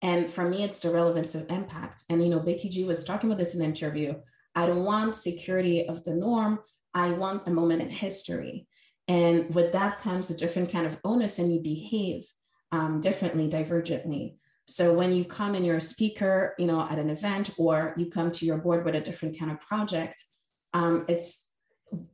And 0.00 0.30
for 0.30 0.48
me, 0.48 0.62
it's 0.62 0.78
the 0.78 0.90
relevance 0.90 1.34
of 1.34 1.50
impact. 1.50 2.04
And, 2.08 2.22
you 2.22 2.28
know, 2.28 2.40
Becky 2.40 2.68
G 2.68 2.84
was 2.84 3.04
talking 3.04 3.28
about 3.28 3.38
this 3.38 3.54
in 3.54 3.60
an 3.60 3.68
interview. 3.68 4.14
I 4.54 4.66
don't 4.66 4.84
want 4.84 5.16
security 5.16 5.86
of 5.88 6.04
the 6.04 6.14
norm. 6.14 6.60
I 6.94 7.10
want 7.10 7.46
a 7.46 7.50
moment 7.50 7.82
in 7.82 7.90
history. 7.90 8.66
And 9.08 9.54
with 9.54 9.72
that 9.72 9.98
comes 10.00 10.30
a 10.30 10.36
different 10.36 10.70
kind 10.70 10.86
of 10.86 10.98
onus, 11.02 11.38
and 11.38 11.52
you 11.52 11.60
behave 11.60 12.24
um, 12.72 13.00
differently, 13.00 13.48
divergently. 13.48 14.36
So 14.66 14.92
when 14.92 15.12
you 15.12 15.24
come 15.24 15.54
and 15.54 15.64
you're 15.64 15.78
a 15.78 15.80
speaker, 15.80 16.54
you 16.58 16.66
know, 16.66 16.82
at 16.82 16.98
an 16.98 17.08
event, 17.08 17.50
or 17.56 17.94
you 17.96 18.10
come 18.10 18.30
to 18.32 18.44
your 18.44 18.58
board 18.58 18.84
with 18.84 18.94
a 18.94 19.00
different 19.00 19.38
kind 19.38 19.50
of 19.50 19.60
project, 19.60 20.22
um, 20.74 21.06
it's 21.08 21.48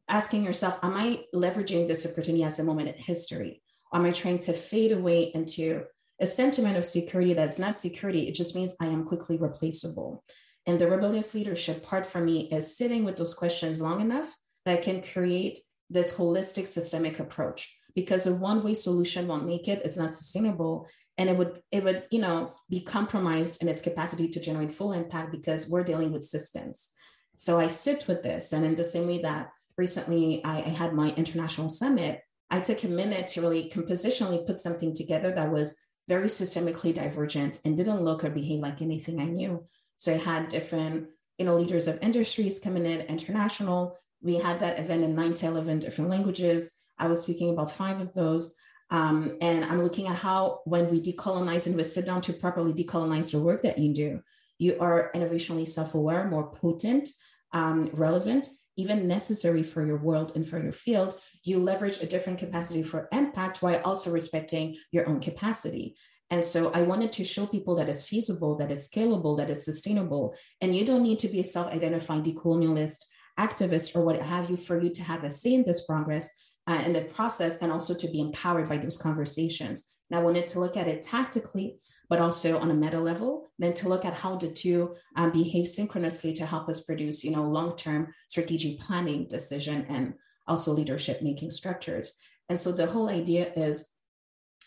asking 0.09 0.45
yourself, 0.45 0.79
am 0.83 0.95
I 0.95 1.25
leveraging 1.35 1.89
this 1.89 2.07
opportunity 2.07 2.45
as 2.45 2.61
a 2.61 2.65
moment 2.65 2.89
in 2.89 2.95
history? 2.95 3.61
Am 3.93 4.05
I 4.05 4.13
trying 4.13 4.39
to 4.41 4.53
fade 4.53 4.93
away 4.93 5.33
into 5.35 5.85
a 6.21 6.27
sentiment 6.27 6.77
of 6.77 6.85
security 6.85 7.35
that's 7.35 7.59
not 7.59 7.77
security? 7.77 8.29
It 8.29 8.35
just 8.35 8.55
means 8.55 8.77
I 8.81 8.87
am 8.87 9.05
quickly 9.05 9.37
replaceable. 9.37 10.25
And 10.67 10.79
the 10.79 10.89
rebellious 10.89 11.35
leadership 11.35 11.85
part 11.85 12.07
for 12.07 12.21
me 12.21 12.49
is 12.51 12.77
sitting 12.77 13.05
with 13.05 13.17
those 13.17 13.35
questions 13.35 13.83
long 13.83 14.01
enough 14.01 14.35
that 14.65 14.79
I 14.79 14.83
can 14.83 15.03
create 15.03 15.59
this 15.91 16.17
holistic 16.17 16.67
systemic 16.67 17.19
approach 17.19 17.77
because 17.95 18.27
a 18.27 18.35
one-way 18.35 18.75
solution 18.75 19.27
won't 19.27 19.47
make 19.47 19.69
it 19.69 19.83
it's 19.85 19.97
not 19.97 20.13
sustainable 20.13 20.89
and 21.19 21.29
it 21.29 21.37
would 21.37 21.61
it 21.71 21.85
would 21.85 22.05
you 22.11 22.21
know 22.21 22.53
be 22.69 22.81
compromised 22.81 23.63
in 23.63 23.69
its 23.69 23.81
capacity 23.81 24.29
to 24.29 24.41
generate 24.41 24.73
full 24.73 24.93
impact 24.93 25.31
because 25.31 25.69
we're 25.71 25.85
dealing 25.85 26.13
with 26.13 26.25
systems 26.25 26.93
so 27.37 27.59
i 27.59 27.67
sit 27.67 28.07
with 28.09 28.23
this 28.23 28.53
and 28.53 28.65
in 28.65 28.75
the 28.75 28.85
same 28.85 29.07
way 29.07 29.19
that 29.19 29.51
recently 29.77 30.43
i, 30.45 30.59
I 30.59 30.69
had 30.69 30.95
my 30.95 31.13
international 31.17 31.69
summit 31.69 32.21
i 32.51 32.61
took 32.61 32.83
a 32.85 32.89
minute 32.89 33.29
to 33.29 33.41
really 33.41 33.71
compositionally 33.71 34.47
put 34.47 34.59
something 34.59 34.95
together 34.95 35.31
that 35.33 35.53
was 35.53 35.79
very 36.09 36.27
systemically 36.27 36.93
divergent 36.93 37.61
and 37.65 37.77
didn't 37.77 38.03
look 38.03 38.25
or 38.25 38.31
behave 38.31 38.61
like 38.61 38.83
anything 38.83 39.21
i 39.21 39.25
knew 39.25 39.65
so 39.97 40.13
i 40.13 40.17
had 40.17 40.49
different 40.49 41.09
you 41.39 41.45
know 41.45 41.57
leaders 41.57 41.87
of 41.87 41.99
industries 42.03 42.59
coming 42.59 42.87
in 42.87 43.01
international 43.03 43.97
we 44.25 44.37
had 44.37 44.61
that 44.61 44.79
event 44.79 45.05
in 45.05 45.15
nine 45.15 45.35
to 45.35 45.47
11 45.47 45.81
different 45.81 46.11
languages. 46.11 46.73
I 46.99 47.07
was 47.09 47.21
speaking 47.21 47.51
about 47.51 47.71
five 47.71 48.01
of 48.01 48.15
those. 48.15 48.57
Um, 48.91 49.37
and 49.41 49.65
I'm 49.67 49.83
looking 49.83 50.09
at 50.09 50.17
how, 50.17 50.61
when 50.65 50.91
we 50.91 51.01
decolonize 51.01 51.67
and 51.67 51.77
we 51.77 51.85
sit 51.85 52.07
down 52.07 52.23
to 52.23 52.33
properly 52.33 52.73
decolonize 52.73 53.31
the 53.31 53.41
work 53.41 53.63
that 53.63 53.79
you 53.79 53.93
do, 53.95 54.23
you 54.59 54.79
are 54.81 55.11
innovationally 55.15 55.69
self 55.69 55.95
aware, 55.95 56.27
more 56.27 56.51
potent, 56.51 57.09
um, 57.53 57.91
relevant, 57.93 58.49
even 58.77 59.07
necessary 59.07 59.63
for 59.63 59.87
your 59.87 59.99
world 59.99 60.33
and 60.35 60.47
for 60.47 60.63
your 60.63 60.73
field. 60.73 61.15
You 61.43 61.59
leverage 61.59 62.01
a 62.01 62.07
different 62.07 62.39
capacity 62.39 62.83
for 62.83 63.09
impact 63.13 63.63
while 63.63 63.81
also 63.85 64.11
respecting 64.11 64.77
your 64.91 65.09
own 65.09 65.21
capacity. 65.21 65.97
And 66.31 66.45
so 66.45 66.73
I 66.73 66.83
wanted 66.83 67.13
to 67.15 67.25
show 67.25 67.47
people 67.47 67.77
that 67.77 67.89
it's 67.89 68.03
feasible, 68.03 68.57
that 68.57 68.73
it's 68.73 68.89
scalable, 68.89 69.37
that 69.39 69.51
it's 69.51 69.65
sustainable. 69.65 70.35
And 70.61 70.75
you 70.75 70.85
don't 70.85 71.03
need 71.03 71.19
to 71.21 71.29
be 71.29 71.41
a 71.41 71.45
self 71.45 71.73
identified 71.73 72.25
decolonialist 72.25 73.05
activist 73.39 73.95
or 73.95 74.05
what 74.05 74.21
have 74.21 74.51
you 74.51 74.57
for 74.57 74.81
you 74.81 74.91
to 74.91 75.03
have 75.03 75.25
a 75.25 75.31
say 75.31 75.55
in 75.55 75.65
this 75.65 75.85
progress 75.85 76.31
uh, 76.67 76.83
in 76.87 76.93
the 76.93 77.03
process 77.03 77.61
and 77.61 77.71
also 77.71 77.95
to 77.95 78.09
be 78.09 78.21
empowered 78.21 78.69
by 78.69 78.79
those 78.79 78.97
conversations. 78.97 79.93
Now, 80.11 80.21
I 80.21 80.23
wanted 80.23 80.47
to 80.49 80.61
look 80.61 80.77
at 80.77 80.89
it 80.89 81.03
tactically, 81.03 81.79
but 82.15 82.23
also 82.23 82.61
on 82.61 82.71
a 82.71 82.75
meta 82.75 83.01
level, 83.01 83.49
then 83.59 83.75
to 83.75 83.89
look 83.89 84.05
at 84.05 84.15
how 84.15 84.37
the 84.37 84.49
two 84.49 84.95
um, 85.17 85.33
behave 85.33 85.67
synchronously 85.67 86.33
to 86.33 86.47
help 86.47 86.69
us 86.69 86.85
produce, 86.85 87.25
you 87.25 87.33
know, 87.33 87.43
long-term 87.43 88.07
strategic 88.29 88.79
planning, 88.79 89.27
decision, 89.27 89.85
and 89.89 90.15
also 90.47 90.71
leadership 90.71 91.23
making 91.23 91.51
structures. 91.51 92.17
And 92.49 92.57
so 92.57 92.71
the 92.71 92.87
whole 92.87 93.09
idea 93.09 93.53
is 93.55 93.97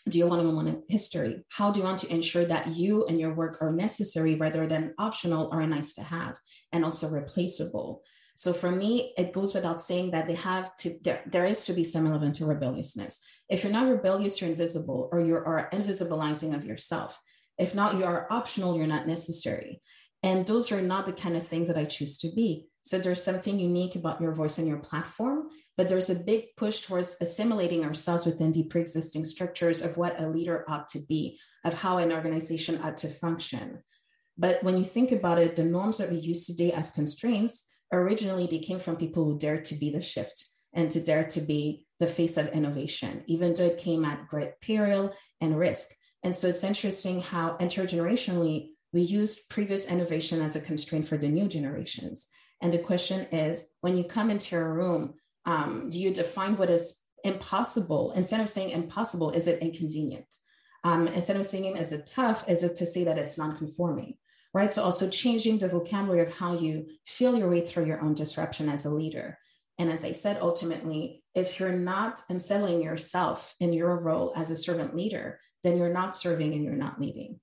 do 0.06 0.18
you 0.18 0.26
want 0.26 0.42
to 0.42 0.50
want 0.50 0.84
history? 0.90 1.42
How 1.50 1.70
do 1.70 1.80
you 1.80 1.86
want 1.86 2.00
to 2.00 2.12
ensure 2.12 2.44
that 2.44 2.76
you 2.76 3.06
and 3.06 3.18
your 3.18 3.32
work 3.32 3.62
are 3.62 3.72
necessary 3.72 4.34
rather 4.34 4.66
than 4.66 4.92
optional 4.98 5.48
or 5.50 5.66
nice 5.66 5.94
to 5.94 6.02
have 6.02 6.36
and 6.70 6.84
also 6.84 7.08
replaceable? 7.08 8.02
So 8.36 8.52
for 8.52 8.70
me, 8.70 9.14
it 9.16 9.32
goes 9.32 9.54
without 9.54 9.80
saying 9.80 10.10
that 10.10 10.26
they 10.26 10.34
have 10.34 10.76
to, 10.80 10.98
there, 11.02 11.22
there 11.24 11.46
is 11.46 11.64
to 11.64 11.72
be 11.72 11.82
some 11.82 12.06
element 12.06 12.34
to 12.34 12.44
rebelliousness. 12.44 13.22
If 13.48 13.64
you're 13.64 13.72
not 13.72 13.88
rebellious, 13.88 14.38
you're 14.38 14.50
invisible 14.50 15.08
or 15.10 15.20
you 15.20 15.34
are 15.36 15.70
invisibilizing 15.72 16.54
of 16.54 16.66
yourself. 16.66 17.18
If 17.58 17.74
not, 17.74 17.96
you 17.96 18.04
are 18.04 18.26
optional, 18.30 18.76
you're 18.76 18.86
not 18.86 19.06
necessary. 19.06 19.80
And 20.22 20.46
those 20.46 20.72
are 20.72 20.80
not 20.80 21.06
the 21.06 21.12
kind 21.12 21.36
of 21.36 21.46
things 21.46 21.68
that 21.68 21.76
I 21.76 21.84
choose 21.84 22.18
to 22.18 22.28
be. 22.28 22.66
So 22.82 22.98
there's 22.98 23.22
something 23.22 23.58
unique 23.58 23.96
about 23.96 24.20
your 24.20 24.32
voice 24.32 24.58
and 24.58 24.66
your 24.66 24.78
platform, 24.78 25.48
but 25.76 25.88
there's 25.88 26.10
a 26.10 26.14
big 26.14 26.56
push 26.56 26.80
towards 26.80 27.16
assimilating 27.20 27.84
ourselves 27.84 28.24
within 28.24 28.50
the 28.50 28.64
pre-existing 28.64 29.24
structures 29.24 29.82
of 29.82 29.96
what 29.96 30.18
a 30.18 30.28
leader 30.28 30.64
ought 30.68 30.88
to 30.88 31.00
be, 31.06 31.38
of 31.64 31.74
how 31.74 31.98
an 31.98 32.12
organization 32.12 32.80
ought 32.82 32.96
to 32.98 33.08
function. 33.08 33.82
But 34.38 34.62
when 34.62 34.78
you 34.78 34.84
think 34.84 35.12
about 35.12 35.38
it, 35.38 35.56
the 35.56 35.64
norms 35.64 35.98
that 35.98 36.10
we 36.10 36.18
use 36.18 36.46
today 36.46 36.72
as 36.72 36.90
constraints 36.90 37.68
originally 37.92 38.46
they 38.46 38.58
came 38.58 38.78
from 38.78 38.96
people 38.96 39.24
who 39.24 39.38
dared 39.38 39.64
to 39.64 39.74
be 39.74 39.90
the 39.90 40.00
shift 40.00 40.44
and 40.72 40.90
to 40.90 41.00
dare 41.00 41.24
to 41.24 41.40
be 41.40 41.86
the 41.98 42.06
face 42.06 42.36
of 42.36 42.48
innovation, 42.48 43.24
even 43.26 43.54
though 43.54 43.64
it 43.64 43.78
came 43.78 44.04
at 44.04 44.28
great 44.28 44.60
peril 44.60 45.12
and 45.40 45.58
risk. 45.58 45.90
And 46.22 46.34
so 46.34 46.48
it's 46.48 46.64
interesting 46.64 47.20
how 47.20 47.56
intergenerationally 47.58 48.70
we 48.92 49.02
used 49.02 49.48
previous 49.50 49.86
innovation 49.86 50.40
as 50.40 50.56
a 50.56 50.60
constraint 50.60 51.06
for 51.06 51.16
the 51.16 51.28
new 51.28 51.48
generations. 51.48 52.28
And 52.60 52.72
the 52.72 52.78
question 52.78 53.26
is 53.30 53.76
when 53.80 53.96
you 53.96 54.04
come 54.04 54.30
into 54.30 54.56
a 54.56 54.64
room, 54.64 55.14
um, 55.44 55.88
do 55.90 55.98
you 55.98 56.12
define 56.12 56.56
what 56.56 56.70
is 56.70 57.02
impossible? 57.24 58.12
Instead 58.12 58.40
of 58.40 58.50
saying 58.50 58.70
impossible, 58.70 59.30
is 59.30 59.46
it 59.46 59.62
inconvenient? 59.62 60.26
Um, 60.84 61.08
instead 61.08 61.36
of 61.36 61.46
saying, 61.46 61.76
is 61.76 61.92
it 61.92 62.10
tough? 62.12 62.44
Is 62.48 62.62
it 62.62 62.76
to 62.76 62.86
say 62.86 63.04
that 63.04 63.18
it's 63.18 63.38
non-conforming? 63.38 64.14
right? 64.54 64.72
So 64.72 64.82
also 64.82 65.08
changing 65.08 65.58
the 65.58 65.68
vocabulary 65.68 66.22
of 66.22 66.36
how 66.36 66.58
you 66.58 66.86
feel 67.04 67.36
your 67.36 67.48
way 67.48 67.60
through 67.60 67.86
your 67.86 68.00
own 68.00 68.14
disruption 68.14 68.68
as 68.68 68.84
a 68.84 68.90
leader. 68.90 69.38
And 69.78 69.90
as 69.90 70.04
I 70.04 70.12
said, 70.12 70.38
ultimately, 70.40 71.22
if 71.34 71.60
you're 71.60 71.72
not 71.72 72.20
unsettling 72.28 72.82
yourself 72.82 73.54
in 73.60 73.72
your 73.72 74.00
role 74.00 74.32
as 74.34 74.50
a 74.50 74.56
servant 74.56 74.96
leader, 74.96 75.38
then 75.62 75.76
you're 75.76 75.92
not 75.92 76.14
serving 76.14 76.54
and 76.54 76.64
you're 76.64 76.74
not 76.74 77.00
leading. 77.00 77.40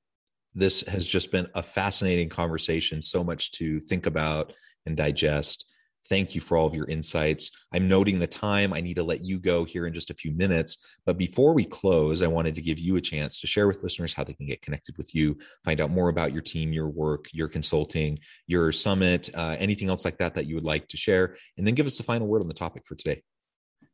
This 0.53 0.81
has 0.87 1.05
just 1.05 1.31
been 1.31 1.47
a 1.53 1.61
fascinating 1.61 2.29
conversation, 2.29 3.01
so 3.01 3.23
much 3.23 3.51
to 3.53 3.79
think 3.81 4.05
about 4.05 4.53
and 4.85 4.95
digest. 4.95 5.65
Thank 6.07 6.35
you 6.35 6.39
for 6.39 6.55
all 6.55 6.67
of 6.67 6.75
your 6.75 6.85
insights. 6.85 7.49
I'm 7.73 7.87
noting 7.87 8.19
the 8.19 8.27
time. 8.27 8.73
I 8.73 8.79
need 8.79 8.93
to 8.97 9.03
let 9.03 9.25
you 9.25 9.39
go 9.39 9.65
here 9.65 9.87
in 9.87 9.93
just 9.93 10.11
a 10.11 10.13
few 10.13 10.31
minutes. 10.33 10.97
But 11.03 11.17
before 11.17 11.53
we 11.53 11.65
close, 11.65 12.21
I 12.21 12.27
wanted 12.27 12.53
to 12.55 12.61
give 12.61 12.77
you 12.77 12.95
a 12.95 13.01
chance 13.01 13.39
to 13.39 13.47
share 13.47 13.65
with 13.67 13.81
listeners 13.81 14.13
how 14.13 14.23
they 14.23 14.33
can 14.33 14.45
get 14.45 14.61
connected 14.61 14.97
with 14.97 15.15
you, 15.15 15.35
find 15.65 15.81
out 15.81 15.89
more 15.89 16.09
about 16.09 16.31
your 16.31 16.43
team, 16.43 16.71
your 16.71 16.89
work, 16.89 17.25
your 17.33 17.47
consulting, 17.47 18.19
your 18.45 18.71
summit, 18.71 19.31
uh, 19.33 19.55
anything 19.59 19.89
else 19.89 20.05
like 20.05 20.19
that 20.19 20.35
that 20.35 20.45
you 20.45 20.53
would 20.53 20.63
like 20.63 20.87
to 20.89 20.97
share. 20.97 21.35
And 21.57 21.65
then 21.65 21.73
give 21.73 21.87
us 21.87 21.97
the 21.97 22.03
final 22.03 22.27
word 22.27 22.43
on 22.43 22.47
the 22.47 22.53
topic 22.53 22.83
for 22.85 22.95
today. 22.95 23.23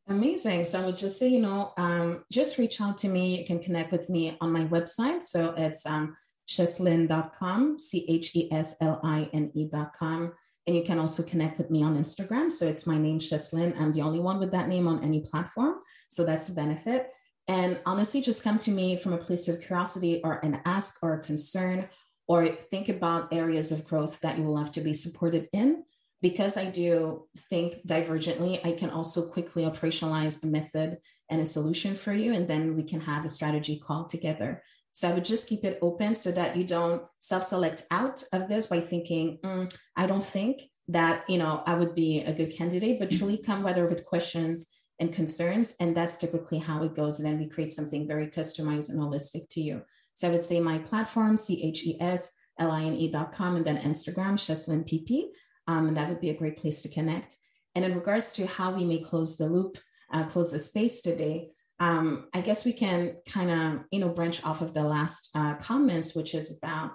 Amazing. 0.08 0.64
So 0.64 0.80
I 0.80 0.86
would 0.86 0.96
just 0.96 1.18
say, 1.18 1.28
you 1.28 1.40
know, 1.40 1.72
um, 1.76 2.24
just 2.30 2.58
reach 2.58 2.80
out 2.80 2.98
to 2.98 3.08
me. 3.08 3.38
You 3.38 3.44
can 3.44 3.60
connect 3.60 3.92
with 3.92 4.10
me 4.10 4.36
on 4.40 4.52
my 4.52 4.64
website. 4.64 5.22
So 5.22 5.54
it's 5.56 5.86
um, 5.86 6.16
chesline.com, 6.48 7.78
C 7.78 8.04
H 8.08 8.34
E 8.34 8.52
S 8.52 8.76
L 8.80 9.00
I 9.04 9.30
N 9.32 9.52
E.com. 9.54 10.32
And 10.66 10.76
you 10.76 10.82
can 10.82 10.98
also 10.98 11.22
connect 11.22 11.58
with 11.58 11.70
me 11.70 11.82
on 11.82 11.96
Instagram. 11.96 12.50
So 12.50 12.66
it's 12.66 12.86
my 12.86 12.96
name, 12.96 13.18
Chesline. 13.18 13.78
I'm 13.80 13.92
the 13.92 14.02
only 14.02 14.20
one 14.20 14.38
with 14.38 14.52
that 14.52 14.68
name 14.68 14.86
on 14.86 15.02
any 15.02 15.20
platform. 15.20 15.76
So 16.08 16.24
that's 16.24 16.48
a 16.48 16.54
benefit. 16.54 17.10
And 17.48 17.80
honestly, 17.84 18.20
just 18.20 18.44
come 18.44 18.58
to 18.60 18.70
me 18.70 18.96
from 18.96 19.12
a 19.12 19.18
place 19.18 19.48
of 19.48 19.60
curiosity 19.60 20.20
or 20.22 20.38
an 20.44 20.60
ask 20.64 21.02
or 21.02 21.14
a 21.14 21.22
concern, 21.22 21.88
or 22.28 22.46
think 22.46 22.88
about 22.88 23.32
areas 23.32 23.72
of 23.72 23.84
growth 23.84 24.20
that 24.20 24.38
you 24.38 24.44
will 24.44 24.56
have 24.56 24.70
to 24.72 24.80
be 24.80 24.92
supported 24.92 25.48
in. 25.52 25.82
Because 26.22 26.56
I 26.56 26.70
do 26.70 27.26
think 27.50 27.74
divergently, 27.86 28.64
I 28.64 28.72
can 28.72 28.88
also 28.90 29.28
quickly 29.28 29.64
operationalize 29.64 30.42
a 30.42 30.46
method 30.46 30.98
and 31.28 31.42
a 31.42 31.46
solution 31.46 31.96
for 31.96 32.12
you. 32.12 32.32
And 32.32 32.48
then 32.48 32.76
we 32.76 32.84
can 32.84 33.00
have 33.00 33.24
a 33.24 33.28
strategy 33.28 33.82
call 33.84 34.06
together 34.06 34.62
so 34.92 35.08
I 35.08 35.14
would 35.14 35.24
just 35.24 35.48
keep 35.48 35.64
it 35.64 35.78
open 35.80 36.14
so 36.14 36.30
that 36.32 36.56
you 36.56 36.64
don't 36.64 37.02
self 37.18 37.44
select 37.44 37.82
out 37.90 38.22
of 38.32 38.48
this 38.48 38.66
by 38.66 38.80
thinking, 38.80 39.38
mm, 39.42 39.74
I 39.96 40.06
don't 40.06 40.24
think, 40.24 40.62
that 40.88 41.24
you 41.28 41.38
know 41.38 41.62
I 41.64 41.74
would 41.74 41.94
be 41.94 42.20
a 42.20 42.32
good 42.32 42.54
candidate, 42.56 42.98
but 42.98 43.10
truly 43.10 43.38
come 43.38 43.62
whether 43.62 43.86
with 43.86 44.04
questions 44.04 44.66
and 44.98 45.12
concerns, 45.12 45.74
and 45.80 45.96
that's 45.96 46.18
typically 46.18 46.58
how 46.58 46.82
it 46.82 46.94
goes. 46.94 47.18
And 47.18 47.28
then 47.28 47.38
we 47.38 47.48
create 47.48 47.70
something 47.70 48.06
very 48.06 48.26
customized 48.26 48.90
and 48.90 48.98
holistic 48.98 49.48
to 49.50 49.60
you. 49.60 49.82
So 50.14 50.28
I 50.28 50.32
would 50.32 50.44
say 50.44 50.60
my 50.60 50.78
platform, 50.78 51.36
C 51.36 51.62
H 51.64 51.86
E 51.86 51.96
S 52.00 52.34
L 52.58 52.70
I 52.70 52.82
N 52.82 52.94
E.com, 52.94 53.56
and 53.56 53.64
then 53.64 53.78
Instagram, 53.78 54.34
Chesline 54.34 54.86
PP. 54.86 55.28
Um, 55.72 55.88
and 55.88 55.96
that 55.96 56.08
would 56.08 56.20
be 56.20 56.28
a 56.30 56.40
great 56.42 56.58
place 56.58 56.82
to 56.82 56.88
connect. 56.88 57.36
And 57.74 57.84
in 57.84 57.94
regards 57.94 58.34
to 58.34 58.46
how 58.46 58.68
we 58.72 58.84
may 58.84 58.98
close 58.98 59.36
the 59.36 59.46
loop, 59.46 59.78
uh, 60.12 60.24
close 60.24 60.52
the 60.52 60.58
space 60.58 61.00
today, 61.00 61.52
um, 61.80 62.28
I 62.34 62.42
guess 62.42 62.66
we 62.66 62.74
can 62.74 63.16
kind 63.26 63.50
of, 63.50 63.84
you 63.90 63.98
know, 63.98 64.10
branch 64.10 64.44
off 64.44 64.60
of 64.60 64.74
the 64.74 64.84
last 64.84 65.30
uh, 65.34 65.54
comments, 65.54 66.14
which 66.14 66.34
is 66.34 66.58
about 66.58 66.92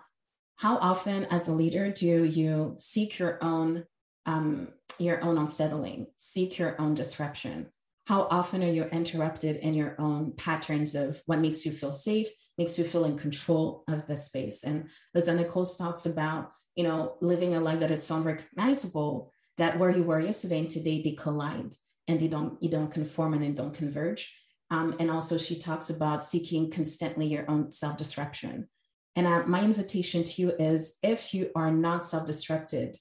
how 0.57 0.77
often 0.77 1.25
as 1.25 1.47
a 1.47 1.53
leader 1.53 1.91
do 1.91 2.23
you 2.23 2.75
seek 2.77 3.17
your 3.17 3.43
own, 3.43 3.85
um, 4.27 4.69
your 4.99 5.23
own 5.25 5.37
unsettling, 5.39 6.07
seek 6.15 6.59
your 6.59 6.79
own 6.79 6.93
disruption? 6.93 7.71
How 8.05 8.27
often 8.29 8.63
are 8.63 8.71
you 8.71 8.83
interrupted 8.83 9.55
in 9.57 9.73
your 9.73 9.95
own 9.99 10.33
patterns 10.37 10.93
of 10.93 11.21
what 11.25 11.39
makes 11.39 11.65
you 11.65 11.71
feel 11.71 11.91
safe, 11.91 12.27
makes 12.59 12.77
you 12.77 12.85
feel 12.85 13.05
in 13.05 13.17
control 13.17 13.83
of 13.87 14.05
the 14.05 14.17
space? 14.17 14.63
And 14.63 14.89
as 15.15 15.27
Nicole 15.27 15.65
talks 15.65 16.05
about, 16.05 16.51
you 16.77 16.83
know, 16.83 17.15
living 17.19 17.55
a 17.55 17.59
life 17.59 17.79
that 17.79 17.91
is 17.91 18.05
so 18.05 18.15
unrecognizable 18.15 19.33
that 19.57 19.77
where 19.77 19.89
you 19.89 20.03
were 20.03 20.21
yesterday 20.21 20.59
and 20.59 20.69
today 20.69 21.01
they 21.01 21.11
collide 21.11 21.73
and 22.07 22.19
they 22.19 22.29
don't 22.29 22.61
you 22.63 22.69
don't 22.69 22.91
conform 22.91 23.33
and 23.33 23.43
they 23.43 23.49
don't 23.49 23.73
converge. 23.73 24.33
Um, 24.69 24.95
and 24.99 25.11
also 25.11 25.37
she 25.37 25.59
talks 25.59 25.89
about 25.89 26.23
seeking 26.23 26.71
constantly 26.71 27.27
your 27.27 27.49
own 27.49 27.71
self-disruption 27.71 28.67
and 29.17 29.25
uh, 29.25 29.43
my 29.47 29.63
invitation 29.63 30.23
to 30.23 30.41
you 30.41 30.51
is 30.59 30.99
if 31.01 31.33
you 31.33 31.49
are 31.55 31.71
not 31.71 32.05
self-disrupted 32.05 32.95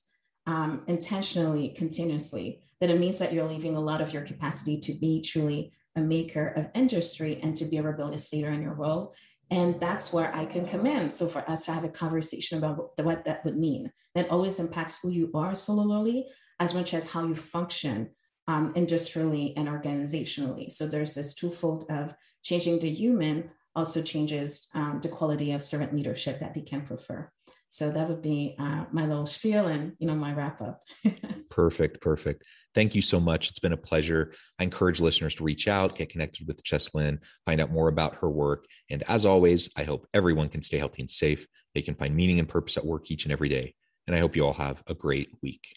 um, 0.46 0.82
intentionally 0.86 1.68
continuously 1.68 2.62
then 2.80 2.90
it 2.90 2.98
means 2.98 3.18
that 3.18 3.32
you're 3.32 3.48
leaving 3.48 3.76
a 3.76 3.80
lot 3.80 4.00
of 4.00 4.12
your 4.12 4.22
capacity 4.22 4.78
to 4.80 4.94
be 4.94 5.20
truly 5.20 5.72
a 5.94 6.00
maker 6.00 6.48
of 6.48 6.68
industry 6.74 7.38
and 7.42 7.56
to 7.56 7.66
be 7.66 7.76
a 7.76 7.82
rebellious 7.82 8.32
leader 8.32 8.50
in 8.50 8.62
your 8.62 8.74
role 8.74 9.14
and 9.50 9.80
that's 9.80 10.12
where 10.12 10.34
I 10.34 10.44
can 10.44 10.66
come 10.66 10.86
in. 10.86 11.10
So 11.10 11.28
for 11.28 11.48
us 11.48 11.66
to 11.66 11.72
have 11.72 11.84
a 11.84 11.88
conversation 11.88 12.58
about 12.58 12.90
what 13.00 13.24
that 13.24 13.44
would 13.44 13.56
mean, 13.56 13.92
that 14.14 14.30
always 14.30 14.58
impacts 14.58 15.00
who 15.00 15.10
you 15.10 15.30
are 15.34 15.54
similarly, 15.54 16.26
as 16.58 16.74
much 16.74 16.94
as 16.94 17.12
how 17.12 17.26
you 17.26 17.36
function 17.36 18.10
um, 18.48 18.72
industrially 18.74 19.56
and 19.56 19.68
organizationally. 19.68 20.70
So 20.70 20.86
there's 20.86 21.14
this 21.14 21.34
twofold 21.34 21.84
of 21.90 22.14
changing 22.42 22.78
the 22.78 22.90
human 22.90 23.50
also 23.74 24.02
changes 24.02 24.68
um, 24.74 25.00
the 25.02 25.08
quality 25.08 25.52
of 25.52 25.62
servant 25.62 25.94
leadership 25.94 26.40
that 26.40 26.54
they 26.54 26.62
can 26.62 26.80
prefer. 26.80 27.30
So 27.76 27.92
that 27.92 28.08
would 28.08 28.22
be 28.22 28.54
uh, 28.58 28.86
my 28.90 29.04
little 29.04 29.26
spiel 29.26 29.66
and 29.66 29.92
you 29.98 30.06
know 30.06 30.14
my 30.14 30.32
wrap 30.32 30.62
up. 30.62 30.80
perfect, 31.50 32.00
perfect. 32.00 32.46
Thank 32.74 32.94
you 32.94 33.02
so 33.02 33.20
much. 33.20 33.50
It's 33.50 33.58
been 33.58 33.74
a 33.74 33.76
pleasure. 33.76 34.32
I 34.58 34.64
encourage 34.64 34.98
listeners 34.98 35.34
to 35.34 35.44
reach 35.44 35.68
out, 35.68 35.94
get 35.94 36.08
connected 36.08 36.46
with 36.46 36.64
Chesline, 36.64 37.18
find 37.44 37.60
out 37.60 37.70
more 37.70 37.88
about 37.88 38.14
her 38.14 38.30
work, 38.30 38.64
and 38.88 39.02
as 39.10 39.26
always, 39.26 39.68
I 39.76 39.84
hope 39.84 40.08
everyone 40.14 40.48
can 40.48 40.62
stay 40.62 40.78
healthy 40.78 41.02
and 41.02 41.10
safe. 41.10 41.46
They 41.74 41.82
can 41.82 41.94
find 41.94 42.16
meaning 42.16 42.38
and 42.38 42.48
purpose 42.48 42.78
at 42.78 42.86
work 42.86 43.10
each 43.10 43.26
and 43.26 43.32
every 43.32 43.50
day. 43.50 43.74
And 44.06 44.16
I 44.16 44.20
hope 44.20 44.36
you 44.36 44.46
all 44.46 44.54
have 44.54 44.82
a 44.86 44.94
great 44.94 45.28
week. 45.42 45.76